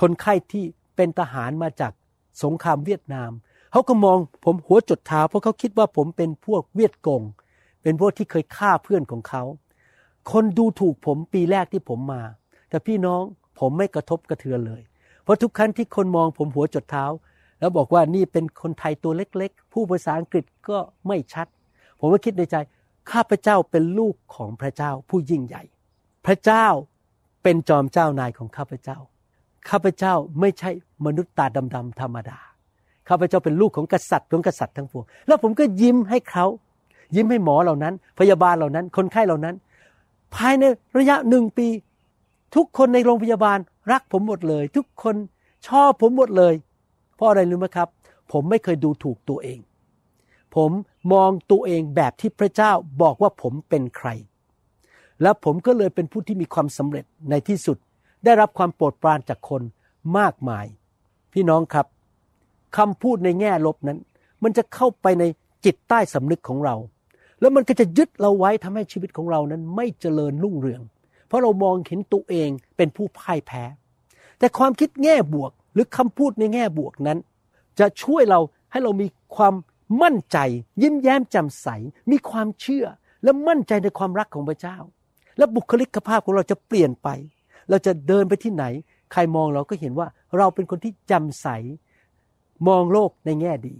[0.00, 0.64] คนไข้ที่
[0.96, 1.92] เป็นทหารมาจาก
[2.42, 3.30] สงครามเวียดนาม
[3.72, 7.22] เขาก็มองผมหัวจดเท้า เพราะเขาคิดว่าผมเป็นพวกเวียดกง
[7.82, 9.42] เป็นพวกที่เคยฆ่าเพื่อนของเขา
[10.32, 12.22] คนดูถูกผมปีแรกที่ผมมา
[12.68, 13.22] แต่พี่น้อง
[13.62, 14.82] ผมไม่กระทบกระเทือนเลย
[15.24, 17.04] เพราะทุกครั้งที่คนมองผมหัวจดเท้า
[17.60, 21.46] แล้วบอกว่านี่เป็นคนไทยตัวเล็กๆ ผู้ภาษาอังกฤษก็ไม่ชัด
[22.00, 22.56] ผมก็คิดในใจ
[23.12, 25.62] ข้าพเจ้าเป็นลูกของพระเจ้าผู้ยิ่งใหญ่
[26.26, 26.66] พระเจ้า
[27.42, 28.98] เป็นจอมเจ้านายของข้าพเจ้า
[29.68, 30.70] ข้าพเจ้าไม่ใช่
[31.06, 32.38] มนุษย์ตาดำๆธรรมดา
[33.08, 36.46] ข้าพเจ้าเป็นลูกของกษัตริย์ของกษัตริย์ทั้งปวง แล้วผมก็ยิ้มให้เขา
[37.14, 39.54] ยิ้มให้หมอเหล่านั้น พยาบาลเหล่านั้น คนไข้เหล่านั้น
[40.34, 40.64] ภายใน
[40.98, 41.66] ระยะหนึ่งปี
[42.54, 43.58] ทุกคนในโรงพยาบาล
[43.92, 45.16] รักผมหมดเลย ทุกคน
[45.68, 46.54] ชอบผมหมดเลย
[47.16, 47.88] เพราะอะไรรู้ไหมครับ
[48.32, 49.58] ผมไม่เคยดูถูกตัวเอง
[50.54, 50.70] ผม
[51.12, 54.08] มองตัวเองแบบที่พระเจ้าบอกว่าผมเป็นใคร
[55.22, 57.78] และผมก็เลยเป็นผู้ที่มีความสำเร็จในที่สุด
[58.24, 59.62] ได้รับความโปรดปรานจากคน
[60.18, 60.66] มากมาย
[61.32, 61.86] พี่น้องครับ
[62.76, 63.98] คำพูดในแง่ลบนั้น
[64.42, 65.24] มันจะเข้าไปใน
[65.64, 66.76] จิตใต้สำนึกของเรา
[67.40, 70.82] แล้วมันก็จะยึดเราไว้ทำให้ชีวิตของเรานั้นไม่เจริญรุ่งเรือง
[71.32, 73.64] เพราะเรามองเห็นตัวเองเป็นผู้พ่ายแพ้
[74.38, 77.18] แต่ความคิดแง่บวกหรือคำพูดในแง่บวกนั้น
[77.78, 78.40] จะช่วยเรา
[78.70, 79.54] ให้เรามีความ
[80.02, 80.38] มั่นใจ
[80.82, 81.68] ยิ้มแย้มแจ่มใส
[82.10, 82.86] มีความเชื่อ
[83.24, 84.76] และมั่นใจในความรักของพระเจ้า
[85.38, 87.08] และบุคลิกภาพของเราจะเปลี่ยนไป
[87.70, 88.64] เราจะเดินไปที่ไหน
[89.12, 91.48] ใครมองเราก็เห็นว่าเราเป็นคนที่จำใส
[92.68, 93.76] มองโลกในแง่ดี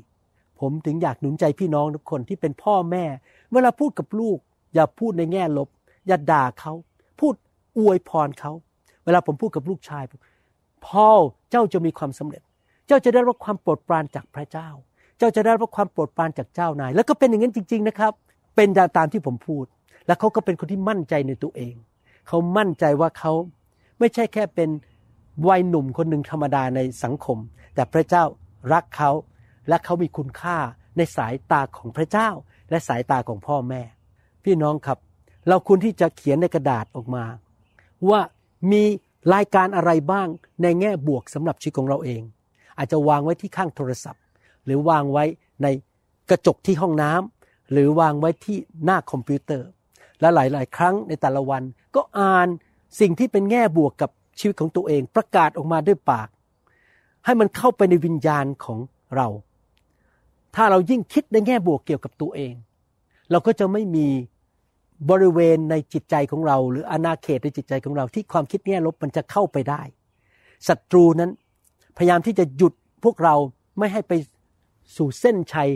[0.60, 3.04] ผมถึงอยากหนุนใจพี่น้องทุกคนที่เป็นพ่อแม่
[3.52, 4.38] เวลาพูดกับลูก
[4.74, 5.68] อย่าพูดในแง่ลบ
[6.06, 6.72] อย่าด่าเขา
[7.20, 7.34] พูด
[7.78, 8.52] อวยพรเขา
[9.04, 10.04] เวลาผมพูดกับลูกชาย
[10.86, 11.08] พ่อ
[11.50, 12.42] เจ้าจะมีความสำเร็จ
[12.86, 14.68] เจ้าจะได้รับความโปรดปรานจากพระเจ้า
[15.18, 18.12] เจ้าจะได้รับความโปรดปรานจากเจ้านาย แล้วก็เป็นอย่างนั้นจริง ๆนะครับ
[18.56, 19.64] เป็นตามที่ผมพูด
[20.06, 21.74] แล้วเขาก็เป็นคนที่มั่นใจในตัวเอง
[22.28, 23.32] เขามั่นใจว่าเขา
[23.98, 24.70] ไม่ใช่แค่เป็น
[25.48, 27.38] วัยหนุ่มคนหนึ่งธรรมดาในสังคม
[27.74, 28.24] แต่พระเจ้า
[28.72, 29.10] รักเขา
[29.68, 30.56] และเขามีคุณค่า
[30.96, 32.28] ในสายตาของพระเจ้า
[32.70, 33.82] และสายตาของพ่อแม่
[34.44, 34.98] พี่น้องครับ
[35.48, 37.24] เราควรที่จะเขียนในกระดาษออกมา
[38.08, 38.20] ว่า
[38.72, 38.82] มี
[39.34, 40.28] รายการอะไรบ้าง
[40.62, 42.22] ในแง่บวกสำหรับชีวิตของเราเอง
[42.78, 44.22] อาจจะวางไว้ที่ข้างโทรศัพท์
[44.64, 45.24] หรือวางไว้
[45.62, 45.66] ใน
[46.30, 49.68] กระจกที่ห้องน้ำหรือวางไว้ที่หน้าคอมพิวเตอร์
[50.20, 51.62] และหลาย ๆ ครั้งในแต่ละวัน
[51.94, 52.48] ก็อ่าน
[53.00, 56.28] สิ่งที่เป็นแง่บวกกับชีวิตของตัวเอง ประกาศออกมาด้วยปาก
[57.24, 58.78] ให้มันเข้าไปในวิญญาณของ
[59.16, 59.28] เรา
[60.54, 62.54] ถ้าเรายิ่งคิดในแง่บวกเกี่ยวกับตัวเอง
[63.30, 64.08] เราก็จะไม่มี
[65.10, 69.82] บริเวณในจิตใจของเรา หรืออาณาเขตในจิตใจของเรา ที่ความคิดแง่ลบมันจะเข้าไปได้
[70.68, 71.30] ศัตรูนั้น
[71.96, 73.34] พยายามที่จะหยุดพวกเรา
[73.78, 74.12] ไม่ให้ไป
[74.96, 75.70] สู่เส้นชัย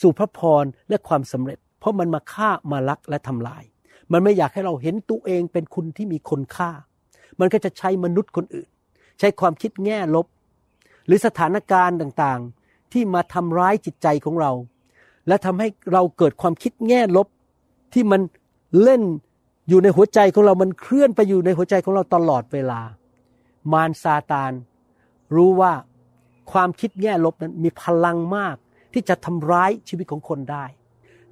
[0.00, 3.64] สู่พระพรและความสำเร็จ เพราะมันมาฆ่ามาลักและทำลาย
[4.12, 6.70] มันไม่อยากให้เราเห็นตัวเองเป็นคุณที่มีคนค่า
[7.40, 8.68] มันก็จะใช้มนุษย์คนอื่น
[9.18, 10.26] ใช้ความคิดแง่ลบ
[11.06, 14.52] หรือสถานการณ์ต่างๆ ที่มาทำร้ายจิตใจของเรา
[15.28, 17.28] และทำให้เราเกิดความคิดแง่ลบ
[17.92, 18.20] ที่มัน
[18.82, 19.02] เล่น
[19.68, 22.80] อยู่ในหัวใจของเรามันเคลื่อนไปอยู่ในหัวใจของเราตลอดเวลา
[23.72, 24.52] มารซาตาน
[25.34, 25.72] รู้ว่า
[26.52, 28.56] ความคิดแง่ลบนั้นมีพลังมาก
[28.92, 30.64] ที่จะทำร้ายชีวิตของคนได้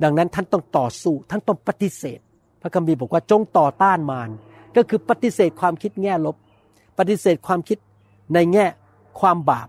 [0.03, 2.20] ดังนั้นท่านต้องต่อสู้ท่านต้องปฏิเสธ
[2.62, 4.31] พระคัมภีร์บอกว่าจงต่อต้านมาร
[4.76, 6.37] ก็คือปฏิเสธความคิดแง่ลบ
[6.98, 7.79] ปฏิเสธความคิด
[8.35, 8.66] ในแง่
[9.20, 9.68] ความบาป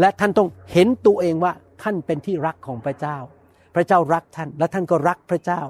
[0.00, 3.16] และท่านต้องเห็นตัวเองว่าท่านเป็นที่รักของพระเจ้า
[3.74, 5.60] พระเจ้ารักท่านและท่านก็รักพระเจ้า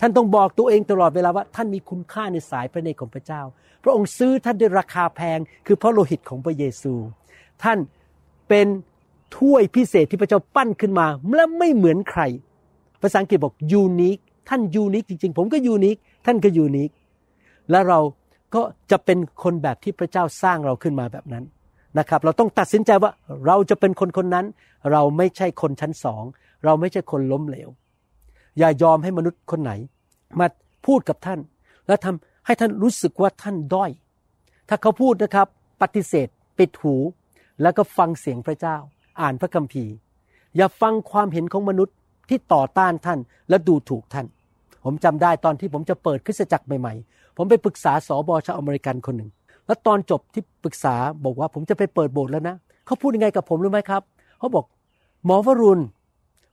[0.00, 3.42] ท่านต้องบอกตัวเองตลอดเวลาว่า ท่านมีคุณค่าในสายพระเนตรของพระเจ้า
[3.82, 6.94] พระองค์ซื้อท่านด้วยราคาแพง คือพระโลหิตของพระเยซู
[7.62, 7.78] ท่าน
[8.48, 8.66] เป็น
[9.36, 12.22] ถ้วยพิเศษที่พระเจ้าปั้นขึ้นมาและไม่เหมือนใคร
[13.02, 16.90] ภาษาอังกฤษบอกยูนิคท่านยูนิคจริง ๆ ผมก็ยูนิคท่านก็ยูนิค
[17.70, 17.98] และเรา
[18.54, 21.44] ก็จะเป็นคนแบบที่พระเจ้าสร้างเราขึ้นมาแบบนั้น
[21.98, 23.10] นะครับ เราต้องตัดสินใจว่า
[23.46, 24.46] เราจะเป็นคนคนนั้น
[24.92, 26.24] เราไม่ใช่คนชั้นสอง
[26.64, 27.68] เราไม่ใช่คนล้มเหลว
[28.58, 29.72] อย่ายอมให้มนุษย์คนไหน
[30.38, 30.46] มา
[30.86, 31.40] พูดกับท่าน
[31.86, 33.90] แล้วทำให้ท่านรู้สึกว่าท่านด้อย
[34.68, 35.48] ถ้าเขาพูดนะครับ
[35.82, 36.94] ปฏิเสธ ปิดหู
[37.62, 38.76] แล้วก็ฟังเสียงพระเจ้า
[39.20, 39.92] อ่านพระคัมภีร์
[40.56, 41.94] อย่าฟังความเห็นของมนุษย์
[42.28, 44.26] ที่ต่อต้านท่านและดูถูกท่าน
[44.84, 49.30] ผมจำได้ตอนที่ผมจะเปิดคริสตจักรใหม่ๆ ผมไปปรึกษาสอบอชาวอเมริกันคนหนึ่ง
[49.66, 54.02] แล้วตอนจบที่ปรึกษาบอกว่าผมจะไปเปิดโบสถ์แล้วนะ เขาพูดยังไงกับผมรู้ไหมครับ
[54.38, 54.64] เขาบอก
[55.26, 55.82] หมอวรุณ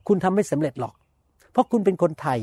[0.08, 0.94] คุณทำไม่สำเร็จหรอก
[1.58, 2.40] เพราะคุณเป็นคนไทย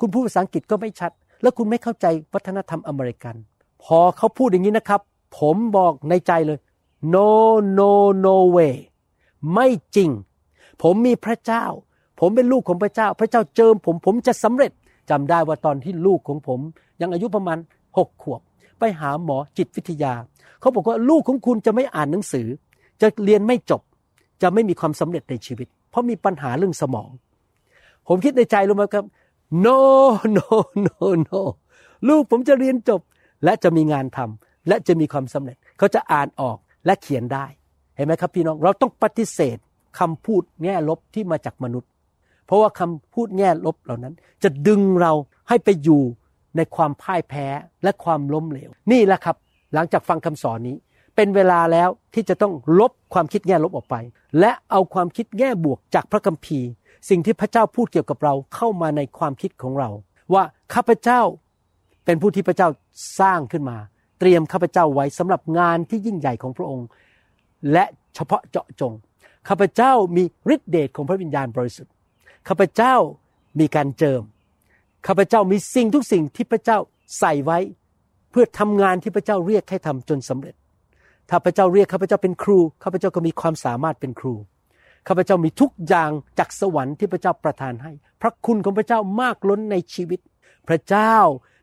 [0.00, 3.34] คุณพูดภาษาอังกฤษก็ไม่ชัด แล้วคุณไม่เข้าใจวัฒนธรรมอเมริกัน
[3.84, 5.00] พอเขาพูดอย่างนี้นะครับ
[5.38, 6.58] ผมบอกในใจเลย
[7.14, 7.30] no
[7.78, 7.92] no
[8.26, 8.74] no way
[9.54, 10.10] ไม่จริง
[10.82, 11.64] ผมมีพระเจ้า
[12.20, 14.72] ผมเป็นลูกของพระเจ้า พระเจ้าเจิมผมผมจะสำเร็จ
[15.10, 16.60] จำได้ว่าตอนที่ลูกของผม
[17.00, 17.58] ยังอายุประมาณ
[17.96, 18.40] หกขวบ
[18.78, 20.12] ไปหาหมอจิตวิทยา
[20.60, 22.46] เขาบอกว่าลูกของคุณจะไม่อ่านหนังสือ
[23.00, 23.82] จะเรียนไม่จบ
[24.42, 27.10] จะไม่มีความสำเร็จในชีวิต เพราะมีปัญหาเรื่องสมอง
[28.08, 29.04] ผมคิดในใจรู้ไหมครับ
[29.66, 29.78] no
[30.36, 30.48] no
[30.86, 31.40] no no
[32.08, 33.00] ลูกผมจะเรียนจบ
[33.44, 37.46] และจะมีงานทำและจะมีความสำเร็จ เขาจะอ่านออกและเขียนได้
[37.96, 39.58] เห็นไหมครับพี่น้องเราต้องปฏิเสธ
[39.98, 41.90] คำพูดแง่ลบที่มาจากมนุษย์
[42.46, 45.12] เพราะว่าคำพูดแง่ลบเหล่านั้น จะดึงเรา
[45.48, 46.02] ให้ไปอยู่
[46.56, 47.46] ในความพ่ายแพ้
[47.82, 49.36] และความล้มเหลว นี่แหละครับ
[49.74, 50.76] หลังจากฟังคำสอนนี้
[51.16, 53.96] เป็นเวลาแล้วที่จะต้องลบความคิดแง่ลบออกไป
[54.40, 56.68] และเอาความคิดแง่บวกจากพระคัมภีร์
[57.08, 59.90] สิ่งที่พระเจ้าพูดเกี่ยวกับเราเข้ามาในความคิดของเรา
[60.34, 60.44] ว่า
[60.74, 61.20] ข้าพเจ้า
[62.04, 62.68] เป็นผู้ที่พระเจ้า
[63.20, 63.78] สร้างขึ้นมา
[64.20, 66.86] เตรียมข้าพเจ้าไว้สำหรับงานที่ยิ่งใหญ่ของพระองค์
[67.72, 68.92] และเฉพาะเจาะจง
[69.48, 71.92] ข้าพเจ้ามีฤทธิเดชของพระวิญญาณบริสุทธิ์
[72.48, 72.94] ข้าพเจ้า
[73.60, 74.22] มีการเจิม
[75.06, 76.78] ข้าพเจ้ามีสิ่งทุกสิ่งที่พระเจ้า
[77.18, 77.58] ใส่ไว้
[78.30, 80.54] เพื่อทำงานที่พระเจ้าเรียกให้ทำจนสำเร็จ
[81.30, 84.34] ถ้าพระเจ้าเรียกข้าพเจ้าเป็นครูข้าพเจ้าก็มีความสามารถเป็นครู
[85.08, 90.20] ข้าพเจ้ามีทุกอย่างจากสวรรค์ที่พระเจ้าประทานให้ พระคุณของพระเจ้ามากล้นในชีวิต
[90.68, 91.16] พระเจ้า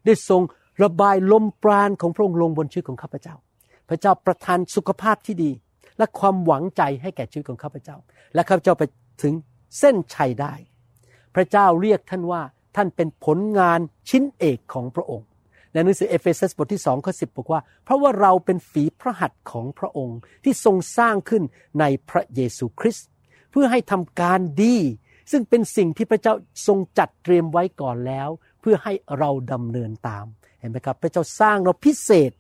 [0.06, 0.42] ได้ทรง
[0.84, 3.36] ระบายลมปราณของพระองค์ลงบนชีวิตของข้าพเจ้า
[3.90, 5.52] พระเจ้าประทานสุขภาพที่ดี
[5.98, 7.98] และความหวังใจให้แก่ชีวิตของข้าพเจ้า
[8.34, 8.84] และข้าพเจ้าไป
[9.22, 9.34] ถึง
[9.80, 10.54] เส้นชัยได้
[11.36, 12.42] พระเจ้าเรียกท่านว่า
[12.76, 15.28] ท่านเป็นผลงานชิ้นเอกของพระองค์
[15.72, 21.44] ในหนังสือเอเฟซัสบทที่สองข้อสิบบอกว่า เพราะว่าเราเป็นฝีพระหัตถ์ของพระองค์ที่ทรงสร้างขึ้น
[21.80, 23.08] ในพระเยซูคริสต์
[23.52, 24.78] เพื่อให้ทำการดี
[25.32, 26.34] ซึ่งเป็นสิ่งที่พระเจ้า
[26.68, 28.30] ทรงจัดเตรียมไว้ก่อนแล้ว
[28.62, 30.26] เพื่อให้เราดำเนินตาม
[30.60, 32.32] เห็นไหมครับ พระเจ้าสร้างเราพิเศษ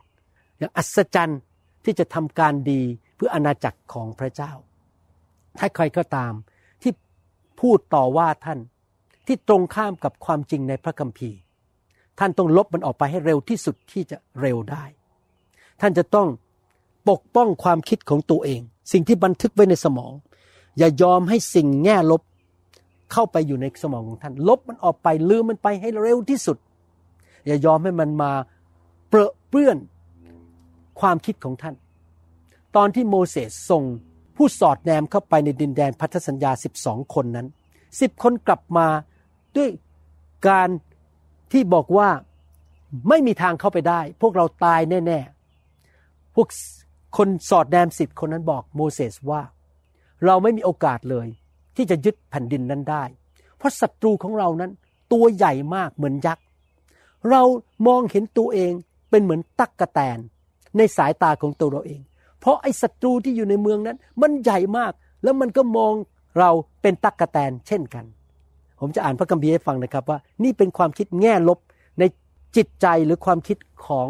[0.57, 1.39] อย่างอัศจรรย์
[1.85, 2.81] ที่จะทำการดี
[3.15, 4.51] เพื่ออาณาจักรของพระเจ้า
[5.59, 6.33] ถ้าใครก็ตาม
[6.81, 6.91] ที่
[7.61, 8.59] พูดต่อว่าท่าน
[9.27, 11.39] ที่ตรงข้ามกับความจริงในพระคัมภีร์
[12.19, 14.83] ท่านต้องลบมันออกไปให้เร็วที่สุดที่จะเร็วได้
[15.81, 16.27] ท่านจะต้อง
[17.09, 20.11] ปกป้องความคิดของตัวเอง สิ่งที่บันทึกไว้ในสมอง
[20.77, 22.21] อย่ายอมให้สิ่งแง่ลบ
[23.11, 26.57] เข้าไปอยู่ในสมองของท่าน ลบมันออกไปลืมมันไปให้เร็วที่สุด
[27.45, 28.31] อย่ายอมให้มันมา
[29.09, 29.77] เปรอะเปื้อน
[30.99, 31.75] ความคิดของท่าน
[32.75, 33.83] ตอนที่โมเสสส่ง
[34.35, 37.47] ผู้สอดแนมเข้าไปในดินแดนพันธสัญญาสิบสองคนนั้น
[38.01, 38.87] สิบคนกลับมา
[39.57, 39.69] ด้วย
[40.47, 40.69] การ
[41.51, 42.09] ที่บอกว่า
[43.09, 46.47] ไม่มีทางเข้าไปได้ พวกเราตายแน่ๆ พวก
[47.17, 49.41] คนสอดแนมสิบคนนั้นบอกโมเสสว่า
[50.25, 51.27] เราไม่มีโอกาสเลย
[51.75, 53.03] ที่จะยึดแผ่นดินนั้นได้
[53.57, 54.71] เพราะศัตรูของเรานั้น
[55.13, 56.43] ตัวใหญ่มากเหมือนยักษ์
[57.29, 57.41] เรา
[57.87, 58.71] มองเห็นตัวเอง
[59.09, 60.17] เป็นเหมือนตักกะแตน
[60.77, 62.01] ในสายตาของตัวเราเอง
[62.39, 64.91] เพราะไอ้ศัตรูที่อยู่ในเมืองนั้น มันใหญ่มาก
[65.23, 65.93] แล้วมันก็มอง
[66.39, 66.49] เรา
[66.81, 68.05] เป็นตั๊กแตนเช่นกัน
[68.79, 71.59] ผมจะอ่านพระคัมภีร์ให้ฟังนะครับว่า นี่เป็นความคิดแง่ลบ
[71.99, 72.03] ใน
[72.55, 74.07] จิตใจหรือความคิดของ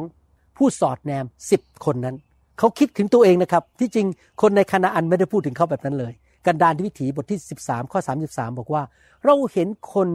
[0.58, 2.16] ผู้สอดแนมสิบคนนั้น
[2.60, 4.08] เขาคิดถึงตัวเองนะครับ ที่จริง
[4.42, 6.14] คนในคานาอันไม่ได้พูดถึงเขาแบบนั้นเลย
[6.46, 8.84] กันดานที่วิถีบทที่ 13 ข้อ 33 บอกว่า
[9.26, 10.10] เราเห็นคน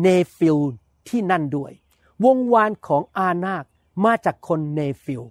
[0.00, 0.58] เนฟิล
[1.08, 1.72] ที่นั่นด้วย
[2.24, 3.64] วงศ์วานของอานาค
[4.04, 5.22] มาจากคนเนฟิล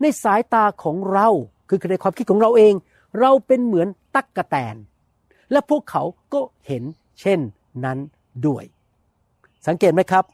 [0.00, 1.28] ในสายตาของเรา
[1.68, 2.74] คือในความคิดของเราเอง
[3.20, 4.76] เราเป็นเหมือนตักกะแตน
[5.52, 6.02] และพวกเขา
[6.34, 6.82] ก็เห็น
[7.20, 7.40] เช่น
[7.86, 7.98] นั้น
[8.46, 8.64] ด้วย
[9.66, 10.24] สังเกตไหมครับ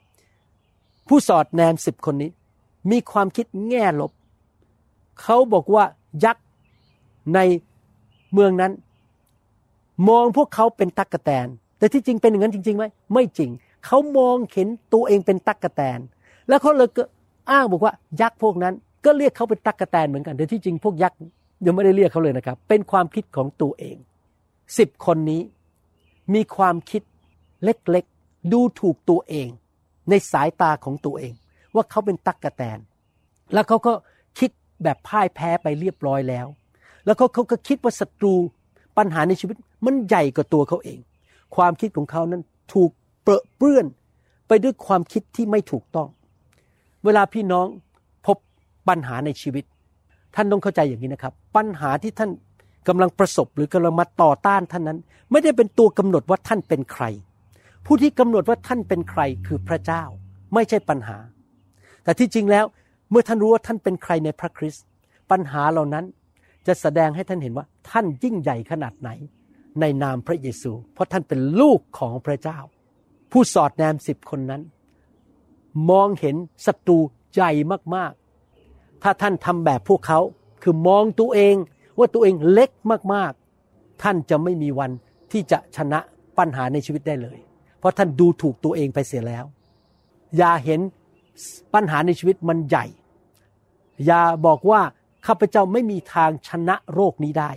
[1.09, 2.30] ผู้สอดแนมสิบคนนี้
[2.90, 4.12] มีความคิดแง่ลบ
[5.22, 5.85] เขาบอกว่า
[6.24, 6.44] ยักษ์
[7.35, 7.38] ใน
[8.33, 8.72] เมืองนั้น
[10.09, 11.46] มองพวกเขาเป็นตักกะแตน
[11.78, 13.50] แต่ที่จริงเป็นอย่างนั้นจริงๆไหมไม่จริง
[13.87, 15.98] เขามองเห็นตัวเองเป็นตักกะแตน
[16.48, 17.02] แล้วเขาเลยก็
[17.50, 21.18] อ้างบอกว่ายักษ์พวกนั้นก็เรียกเขาเป็นตักกะแตนเหมือนกันแต่ที่จริงพวกยักษ์
[21.66, 23.96] ยังไม่ได้เรียกเขาเลยนะครับ เป็นความคิดของตัวเอง
[24.78, 25.42] สิบคนนี้
[26.35, 27.02] มีความคิด
[27.64, 29.48] เล็กๆ ดูถูกตัวเอง
[30.11, 31.35] ในสายตาของตัวเอง
[31.74, 32.79] ว่าเขาเป็นตักกะแตน
[33.55, 33.92] แล้วเขาก็
[34.38, 34.50] คิด
[34.83, 36.46] แบบพ่ายแพ้ไปเรียบร้อยแล้ว
[37.05, 38.35] แล้วเขาเขาก็คิดว่าศัตรู
[38.98, 40.98] ปัญหาในชีวิตมันใหญ่กว่าตัวเขาเอง
[41.57, 42.90] ความคิดของเขานั้นถูก
[43.22, 43.87] เปรอะเปื้อน
[44.48, 46.09] ไปด้วยความคิดที่ไม่ถูกต้อง
[47.05, 47.66] เวลาพี่น้อง
[48.27, 48.37] พบ
[48.88, 49.64] ปัญหาในชีวิต
[50.35, 52.31] ท่านต้องเข้าใจอย่างนี้นะครับ ปัญหาที่ท่าน
[52.88, 54.98] กำลังประสบหรือกำลังมาต่อต้านท่านนั้น
[55.31, 57.05] ไม่ได้เป็นตัวกำหนดว่าท่านเป็นใคร
[57.87, 60.03] ผู้ที่กำหนดว่าท่านเป็นใครคือพระเจ้า
[60.55, 61.18] ไม่ใช่ปัญหา
[62.05, 62.64] แต่ที่จริงแล้ว
[63.11, 64.85] เมื่อท่านรู้ว่าท่านเป็นใครในพระคริสต์
[65.31, 66.05] ปัญหาเหล่านั้น
[66.66, 69.11] จะแสดงให้ท่านเห็นว่าท่านยิ่งใหญ่ขนาดไหน
[69.81, 72.59] ในนามพระเยซู เพราะท่านเป็นลูกของพระเจ้า
[73.33, 74.62] ผู้สอดแนมสิบคนนั้น
[75.90, 76.99] มองเห็นศัตรู
[77.35, 77.53] ใหญ่
[77.94, 80.20] มากๆ ถ้าท่านทำแบบพวกเขา
[80.62, 81.55] คือมองตัวเอง
[81.99, 82.70] ว่าตัวเองเล็ก
[83.14, 84.90] มากๆ ท่านจะไม่มีวัน
[85.33, 86.01] ที่จะชนะ
[86.38, 87.38] ปัญหาในชีวิตได้เลย
[87.85, 89.44] ราะท่านดูถูกตัวเองไปเสียแล้ว
[90.37, 90.81] อย่าเห็น
[91.75, 92.87] ปัญหาในชีวิตมันใหญ่
[94.07, 94.81] อย่าบอกว่า
[95.27, 97.51] ข้าพเจ้าไม่มีทางชนะโรคนี้ได้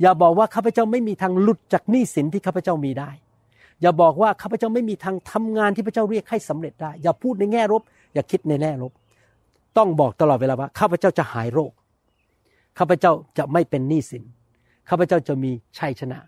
[0.00, 3.10] อย่าบอกว่าข้าพเจ้าไม่มีทางหลุดจากหนี้สินที่ข้าพเจ้ามีได้
[3.80, 7.82] อย่าบอกว่าข้าพเจ้าไม่มีทางทำงานที่พระเจ้าเรียกให้สำเร็จได้ อย่าพูดในแง่ลบ
[8.14, 8.92] อย่าคิดในแง่ลบ
[9.76, 11.72] ต้องบอกตลอดเวลาว่าข้าพเจ้าจะหายโรค
[12.78, 14.24] ข้าพเจ้าจะไม่เป็นหนี้สิน
[14.88, 16.18] ข้าพเจ้าจะมีชัยชนะ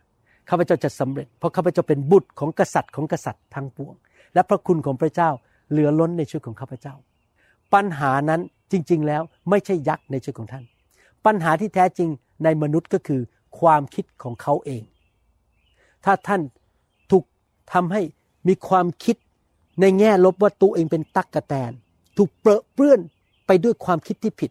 [0.51, 3.95] ข้าพเจ้าจะสำเร็จ เพราะข้าพเจ้าเป็นบุตรของกษัตริย์ของกษัตริย์ทั้งปวง
[4.35, 5.31] และพระคุณของพระเจ้า
[5.71, 6.95] เหลือล้นในชีวิตของข้าพเจ้า
[7.75, 8.41] ปัญหานั้น
[8.73, 10.65] จริง ๆ แล้วไม่ใช่ยักษ์ในชีวิตของท่าน
[11.25, 12.09] ปัญหาที่แท้จริง
[12.45, 13.21] ในมนุษย์ก็คือ
[13.61, 14.83] ความคิดของเขาเอง
[16.05, 16.41] ถ้าท่าน
[17.11, 17.25] ถูก
[17.73, 18.03] ทำให้
[18.49, 19.17] มีความคิด
[19.81, 21.73] ในแง่ลบว่าตัวเองเป็นตักกะแตน
[22.17, 23.01] ถูกเปรอะเปื้อน
[23.47, 24.51] ไปด้วยความคิดที่ผิด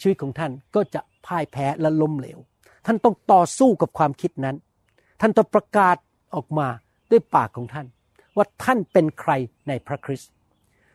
[0.00, 2.38] ชีวิตของท่านก็จะพ่ายแพ้และล้มเหลว
[2.86, 4.56] ท่านต้องต่อสู้กับความคิดนั้น
[5.20, 5.96] ท่านต้องประกาศ
[6.34, 6.68] ออกมา
[7.10, 7.86] ด้วยปากของท่าน
[8.36, 9.32] ว่าท่านเป็นใคร
[9.68, 10.30] ในพระคริสต์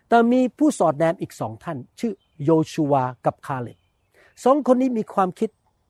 [0.07, 3.77] แต่มีผู้สอดแนมอีกสองท่าน ชื่อโยชูวากับคาเลบ
[4.43, 5.49] สองคนนี้มีความคิด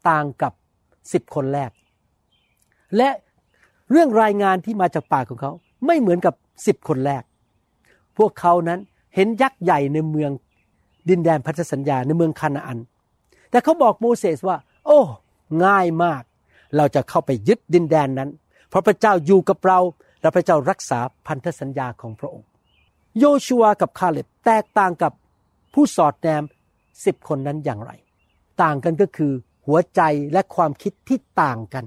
[0.10, 0.54] ต่างกับ
[1.14, 1.72] สิบคนแรก
[2.98, 3.10] และ
[3.92, 5.52] เรื่องรายงานที่มาจากปากของเขา
[5.86, 6.34] ไม่เหมือนกับ
[6.68, 7.24] สิบคนแรก
[8.18, 8.80] พวกเขานั้น
[9.16, 10.32] เห็นยักษ์ใหญ่ในเมือง
[11.10, 12.80] ดินแดนพันธสัญญาในเมืองคานาอัน
[13.52, 15.00] แต่เขาบอกโมเสสว่า โอ้
[15.66, 16.24] ง่ายมาก
[16.78, 18.30] เราจะเข้าไปยึดดินแดนนั้น
[18.70, 19.80] เพราะพระเจ้าอยู่กับเรา
[20.22, 22.48] และพระเจ้ารักษาพันธสัญญาของพระองค์
[23.18, 25.12] โยชัวกับคาเล็บแตกต่างกับ
[25.74, 26.44] ผู้สอดแนม
[27.06, 27.92] สิบคนนั้นอย่างไร
[28.62, 29.32] ต่างกันก็คือ
[29.68, 30.02] หัวใจ
[30.34, 31.86] และความคิดที่ต่างกัน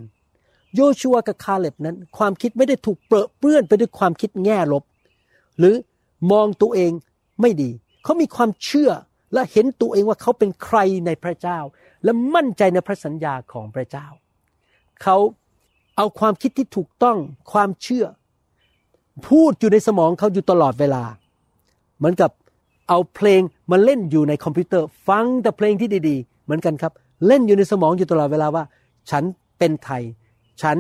[0.75, 4.85] โยชัวกับคาเล็บนั้น ความคิดไม่ได้ถูกเปรอะเปื้อนไปด้วยความคิดแง่ลบ
[5.59, 5.75] หรือ
[6.33, 6.93] มองตัวเอง
[7.41, 7.71] ไม่ดี
[8.03, 8.91] เขามีความเชื่อ
[9.33, 11.59] และเห็นตัวเองว่าเขาเป็นใครในพระเจ้า
[12.05, 14.07] และมั่นใจในพระสัญญาของพระเจ้า
[15.03, 15.17] เขา
[15.97, 17.17] เอาความคิดที่ถูกต้อง
[17.53, 18.07] ความเชื่อ
[19.29, 21.03] พูดอยู่ในสมองเขาอยู่ตลอดเวลา
[21.99, 22.31] เหมือนกับ
[22.89, 26.93] เอาเพลงมาเล่นอยู่ในคอมพิวเตอร์ ฟังแต่เพลงที่ดีๆ เหมือนกันครับ
[27.27, 28.65] เล่นอยู่ในสมองอยู่ตลอดเวลาว่า
[29.11, 29.25] ฉัน
[29.59, 30.03] เป็นไทย
[30.63, 30.77] ฉัน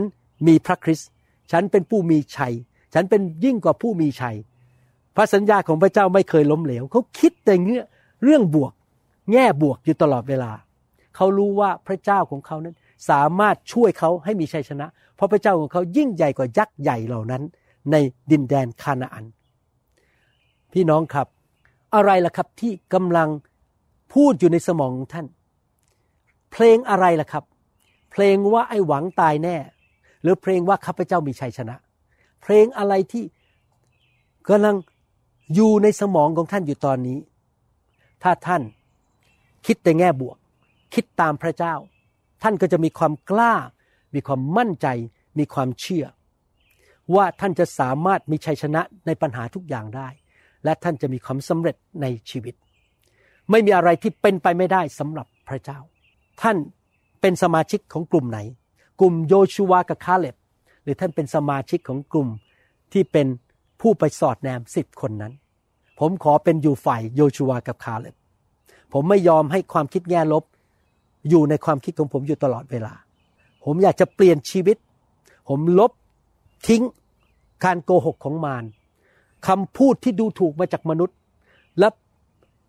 [0.46, 1.08] มีพระคริสต์
[1.52, 2.54] ฉันเป็นผู้มีชัย
[2.94, 4.36] ฉันเป็นยิ่งกว่าผู้มีชัย
[5.16, 7.84] พระสัญญาของพระเจ้าไม่เคยล้มเหลวเขาคิดแต่เงี้ย
[8.24, 8.72] เรื่องบวก
[9.32, 10.50] แง่บวกอยู่ตลอดเวลา
[11.16, 12.74] เขารู้ว่าพระเจ้าของเขานั้น
[13.10, 17.42] สามารถช่วยเขาให้มีชัยชนะ เพราะพระเจ้าของเขายิ่งใหญ่กว่ายักษ์ใหญ่เหล่านั้น
[17.92, 17.96] ใน
[18.30, 19.24] ดินแดนคานาอัน
[20.72, 21.26] พี่น้องครับ
[21.94, 23.28] อะไรล่ะครับที่กำลัง
[24.14, 25.26] พูดอยู่ในสมองท่าน
[26.52, 27.44] เพลงอะไรล่ะครับ
[28.10, 29.56] เพลงว่าไอ้หวังตายแน่
[30.22, 31.76] หรือเพลงว่าข้าพเจ้ามีชัยชนะ
[32.42, 33.24] เพลงอะไรที่
[34.48, 34.76] กำลัง
[35.54, 37.18] อยู่ในสมองของท่านอยู่ตอนนี้
[38.22, 38.62] ถ้าท่าน
[39.66, 40.36] คิดแต่แง่บวก
[40.94, 41.74] คิดตามพระเจ้า
[42.42, 43.54] ท่านก็จะมีความกล้า
[44.14, 44.86] มีความมั่นใจ
[45.38, 46.06] มีความเชื่อ
[47.14, 50.08] ว่าท่านจะสามารถมีชัยชนะในปัญหาทุกอย่างได้
[50.64, 52.54] และท่านจะมีความสำเร็จในชีวิต
[53.50, 55.78] ไม่มีอะไรที่เป็นไปไม่ได้สำหรับพระเจ้า
[56.42, 56.56] ท่าน
[57.20, 58.38] เป็นสมาชิกของกลุ่มไหน
[59.00, 60.36] กลุ่มโยชูวากับคาเล็บ
[60.82, 62.28] หรือท่านเป็นสมาชิกของกลุ่ม
[62.92, 63.26] ที่เป็น
[63.80, 65.32] ผู้ไปสอดแนมสิบคนนั้น
[65.98, 68.16] ผมขอเป็นอยู่ฝ่ายโยชูวากับคาเล็บ
[68.92, 70.44] ผมไม่ยอมให้ความคิดแง่ลบ
[71.28, 72.94] อยู่ในความคิดของผมอยู่ตลอดเวลา
[73.64, 74.76] ผมอยากจะเปลี่ยนชีวิต
[75.48, 75.92] ผมลบ
[76.68, 76.82] ทิ้ง
[77.64, 78.64] การโกหกของมาร
[79.46, 81.16] คำพูดที่ดูถูกมาจากมนุษย์
[81.78, 81.88] และ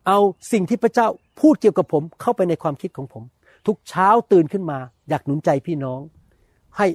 [0.08, 0.20] เอา
[0.52, 1.08] สิ่งที่พระเจ้า
[1.42, 3.24] พูดเกี่ยวกับผมเข้าไปในความคิดของผม
[3.68, 6.00] ทุกเช้าตื่นขึ้นมา อยากหนุนใจพี่น้อง
[6.78, 6.88] ให้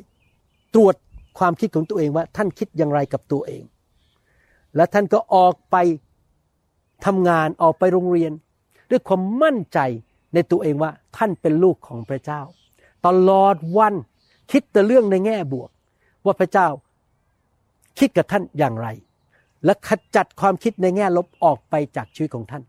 [0.75, 0.95] ตรวจ
[1.39, 3.63] ความคิดของตัวเองว่า ท่านคิดอย่างไรกับตัวเอง
[4.77, 5.77] และท่านก็ออกไป
[7.05, 8.33] ทำงานออกไปโรงเรียน
[8.91, 9.79] ด้วยความมั่นใจ
[10.35, 12.41] ในตัวเองว่าท่านเป็นลูกของพระเจ้า
[13.07, 13.95] ตลอดวัน
[14.53, 15.71] คิดแต่เรื่องในแง่บวก
[16.25, 16.69] ว่าพระเจ้า
[17.99, 18.89] คิดกับท่านอย่างไร
[19.65, 22.63] และขจัดความคิดในแง่ลบออกไปจากชีวิตของท่าน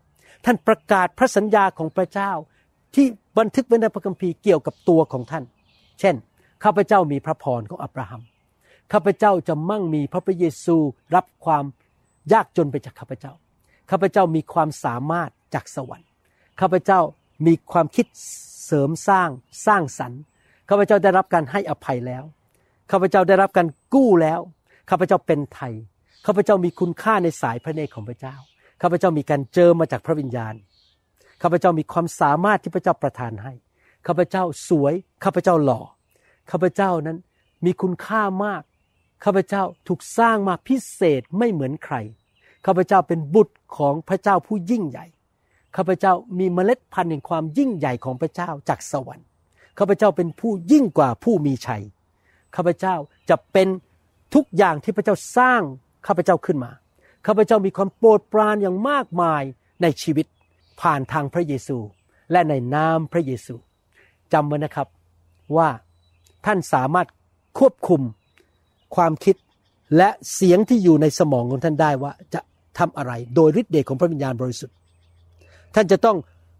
[0.44, 2.30] ท่านประกาศพระสัญญาของพระเจ้า
[2.94, 3.06] ที่
[3.38, 5.44] บันทึกไว้ในพระคัมภีร์เกี่ยวกับตัวของท่าน
[6.00, 6.14] เช่น
[6.64, 8.22] ข้าพเจ้ามีพระพรของอับราฮัม
[8.92, 10.76] ข้าพเจ้าจะมั่งมีพระพระเยซู
[11.14, 11.64] รับความ
[12.32, 13.32] ยากจนไปจากข้าพเจ้า
[13.90, 16.08] ข้าพเจ้ามีความสามารถจากสวรรค์
[16.60, 17.00] ข้าพเจ้า
[17.46, 18.06] มีความคิด
[18.64, 19.28] เสริมสร้าง
[19.66, 20.20] สร้างสรรค์
[20.68, 22.24] ข้าพเจ้าได้รับการให้อภัยแล้ว
[22.90, 24.40] ข้าพเจ้าได้รับการกู้แล้ว
[24.90, 25.74] ข้าพเจ้าเป็นไทย
[26.26, 28.36] ข้าพเจ้ามีคุณค่าในสายพระเนตรของพระเจ้า
[28.82, 30.54] ข้าพเจ้ามีการเจอมาจากพระวิญญาณ
[31.42, 33.52] ข้าพเจ้ามีความสามารถที่พระเจ้าประทานให้
[34.06, 34.94] ข้าพเจ้าสวย
[35.24, 35.80] ข้าพเจ้าหล่อ
[36.50, 37.18] ข้าพเจ้านั้น
[37.64, 38.62] มีคุณค่ามาก
[39.24, 41.96] ข้าพเจ้าถูกสร้างมาพิเศษไม่เหมือนใคร
[42.66, 45.06] ข้าพเจ้าเป็นบุตรของพระเจ้าผู้ยิ่งใหญ่
[45.76, 49.26] ข้าพเจ้ามีเมล็ดพันธุ์แห่งความยิ่งใหญ่ของพระเจ้าจากสวรรค์
[49.78, 51.82] ข้าพเจ้าเป็นผู้ยิ่งกว่าผู้มีชัย
[52.56, 52.94] ข้าพเจ้า
[53.30, 53.68] จะเป็น
[54.34, 55.62] ทุกอย่างที่พระเจ้าสร้าง
[56.06, 56.70] ข้าพเจ้าขึ้นมา
[57.26, 59.42] ข้าพเจ้ามีความโปรดปรานอย่างมากมาย
[59.82, 60.26] ในชีวิต
[60.80, 61.78] ผ่านทางพระเยซู
[62.32, 63.54] และในนามพระเยซู
[64.32, 64.88] จำไว้นะครับ
[65.56, 65.68] ว่า
[66.46, 67.08] ท่านสามารถ
[67.58, 68.02] ควบคุม
[68.96, 69.36] ความคิด
[69.96, 72.40] และเสียงที่อยู่ในสมองของท่านได้ว่าจะ
[72.78, 74.76] ทำอะไรโดยฤทธิ์เดชของพระวิญญาณบริสุทธิ์
[75.74, 76.16] ท่านจะต้อง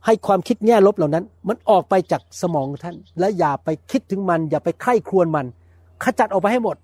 [0.07, 5.46] ให้ความคิดแง่ลบเหล่านั้น มันออกไปจากสมองท่าน และอย่าไปคิดถึงมัน อย่าไปใคร่ครวญมัน
[6.05, 6.77] ขจัดออกไปให้หมด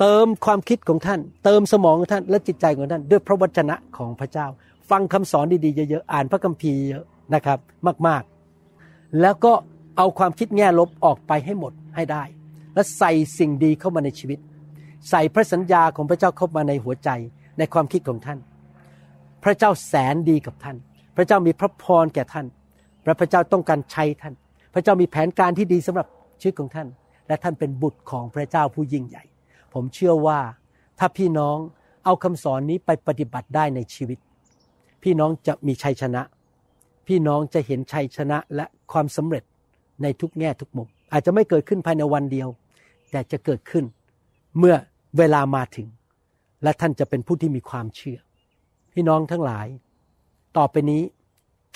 [0.00, 4.46] เติมความคิดของท่าน เติมสมองของท่านและจิตใจของท่าน ด้วยพระวจนะของพระเจ้า
[4.90, 7.58] ฟังคำสอนดีๆเยอะๆอ่านพระคัมภีร์เยอะนะครับ
[8.06, 9.52] มากๆ แล้วก็
[9.96, 12.22] เอาความคิดแง่ลบออกไปให้หมดให้ได้
[12.74, 14.38] และใส่สิ่งดีเข้ามาในชีวิต
[15.10, 17.10] ใส่พระสัญญาของพระเจ้าเข้ามาในหัวใจ
[17.58, 18.38] ในความคิดของท่าน
[19.44, 20.76] พระเจ้าแสนดีกับท่าน
[21.16, 22.46] พระเจ้ามีพระพรแก่ท่าน
[23.04, 24.34] และพระเจ้าต้องการใช้ท่าน
[24.74, 26.06] พระเจ้ามีแผนการที่ดีสำหรับ
[26.40, 26.88] ชีวิตของท่าน
[27.28, 29.24] และท่านเป็นบุตรของพระเจ้าผู้ยิ่งใหญ่
[29.74, 30.38] ผมเชื่อว่า
[30.98, 31.56] ถ้าพี่น้อง
[32.04, 34.18] เอาคำสอนนี้ไปปฏิบัติได้ในชีวิต
[35.02, 36.22] พี่น้องจะมีชัยชนะ
[37.08, 39.44] พี่น้องจะเห็นชัยชนะและความสำเร็จ
[40.02, 42.48] ในทุกแง่ทุกมุม อาจจะไม่เกิดขึ้นภายในวันเดียว
[43.10, 43.84] แต่จะเกิดขึ้น
[44.58, 44.74] เมื่อ
[45.18, 45.88] เวลามาถึง
[46.62, 48.18] และท่านจะเป็นผู้ที่มีความเชื่อ
[48.92, 49.66] พี่น้องทั้งหลาย
[50.56, 51.02] ต่อไปนี้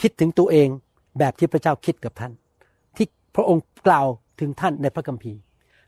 [0.01, 0.69] คิดถึงตัวเอง
[1.19, 2.33] แบบที่พระเจ้าคิดกับท่าน
[2.97, 4.07] ที่พระองค์กล่าว
[4.41, 5.41] ถึงท่านในพระคัมภีร์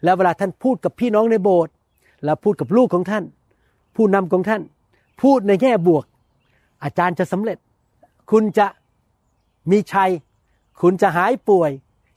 [0.05, 1.73] แล้วเวลาท่านพูดกับพี่น้องในโบสถ์
[2.25, 3.25] แล้วพูดกับลูกของท่าน
[3.97, 4.63] ผู้นำของท่าน
[5.23, 6.05] พูดในแง่บวก
[6.85, 7.59] อาจารย์จะสำเร็จ
[8.31, 8.67] คุณจะ
[9.71, 10.11] มีชัย
[10.83, 11.71] คุณจะหายป่วย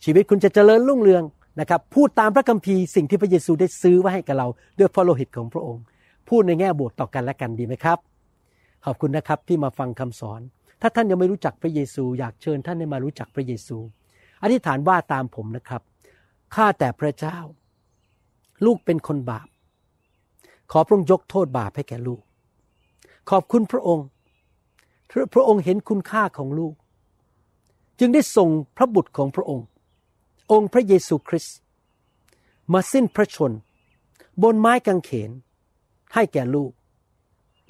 [0.04, 1.24] ชีวิตคุณจะเจริญรุ่งเรือง
[1.60, 4.48] นะครับพูดตามพระคัมภีร์สิ่งที่พระเยซูได้ซื้อไว้ให้กับเรา
[4.80, 5.84] ด้วยพระโลหิตของพระองค์
[6.30, 7.98] พูดในแง่บวกต่อกันและกันดีไหมครับ
[8.86, 10.42] ขอบคุณนะครับที่มาฟังคำสอน
[10.88, 13.78] ถ้าท่านยังไม่รู้จักพระเยซู อยากเชิญท่านให้มารู้จักพระเยซู
[14.44, 15.82] อธิษฐานว่าตามผมนะครับ
[16.56, 17.38] ข้าแต่พระเจ้า
[18.66, 19.48] ลูกเป็นคนบาป
[20.72, 22.22] ขอพระองค์ยกโทษบาปให้แก่ลูก
[23.30, 24.06] ขอบคุณพระองค์
[25.34, 26.74] พระองค์เห็นคุณค่าของลูก
[28.00, 29.66] จึงได้ส่งพระบุตรของพระองค์
[30.52, 31.58] องค์พระเยซูคริสต์
[32.74, 33.52] มาสิ้นพระชน
[34.44, 35.32] บนไม้กางเขน
[36.14, 36.72] ให้แก่ลูก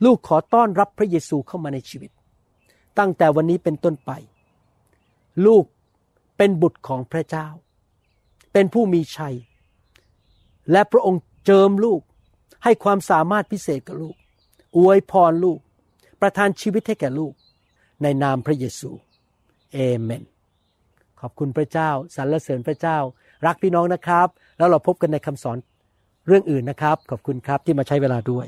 [0.05, 2.11] ลูกขอต้อนรับพระเยซูเข้ามาในชีวิต
[2.99, 4.11] ตั้งแต่วันนี้เป็นต้นไป
[5.45, 5.65] ลูก
[6.37, 7.47] เป็นบุตรของพระเจ้า
[8.53, 9.35] เป็นผู้มีชัย
[10.71, 12.01] และพระองค์เจิมลูก
[12.63, 14.15] ให้ความสามารถพิเศษกับลูก
[14.77, 15.59] อวยพรลูก
[16.21, 17.33] ประทานชีวิตให้แก่ลูก
[18.03, 18.91] ในนามพระเยซู
[19.73, 20.23] เอเมน
[21.19, 22.97] ขอบคุณพระเจ้าสรรเสริญพระเจ้า
[23.45, 24.27] รักพี่น้องนะครับ
[24.57, 25.57] แล้วเราพบกันในคำสอน
[26.27, 28.47] เรื่องอื่นนะครับ ขอบคุณครับที่มาใช้เวลาด้วย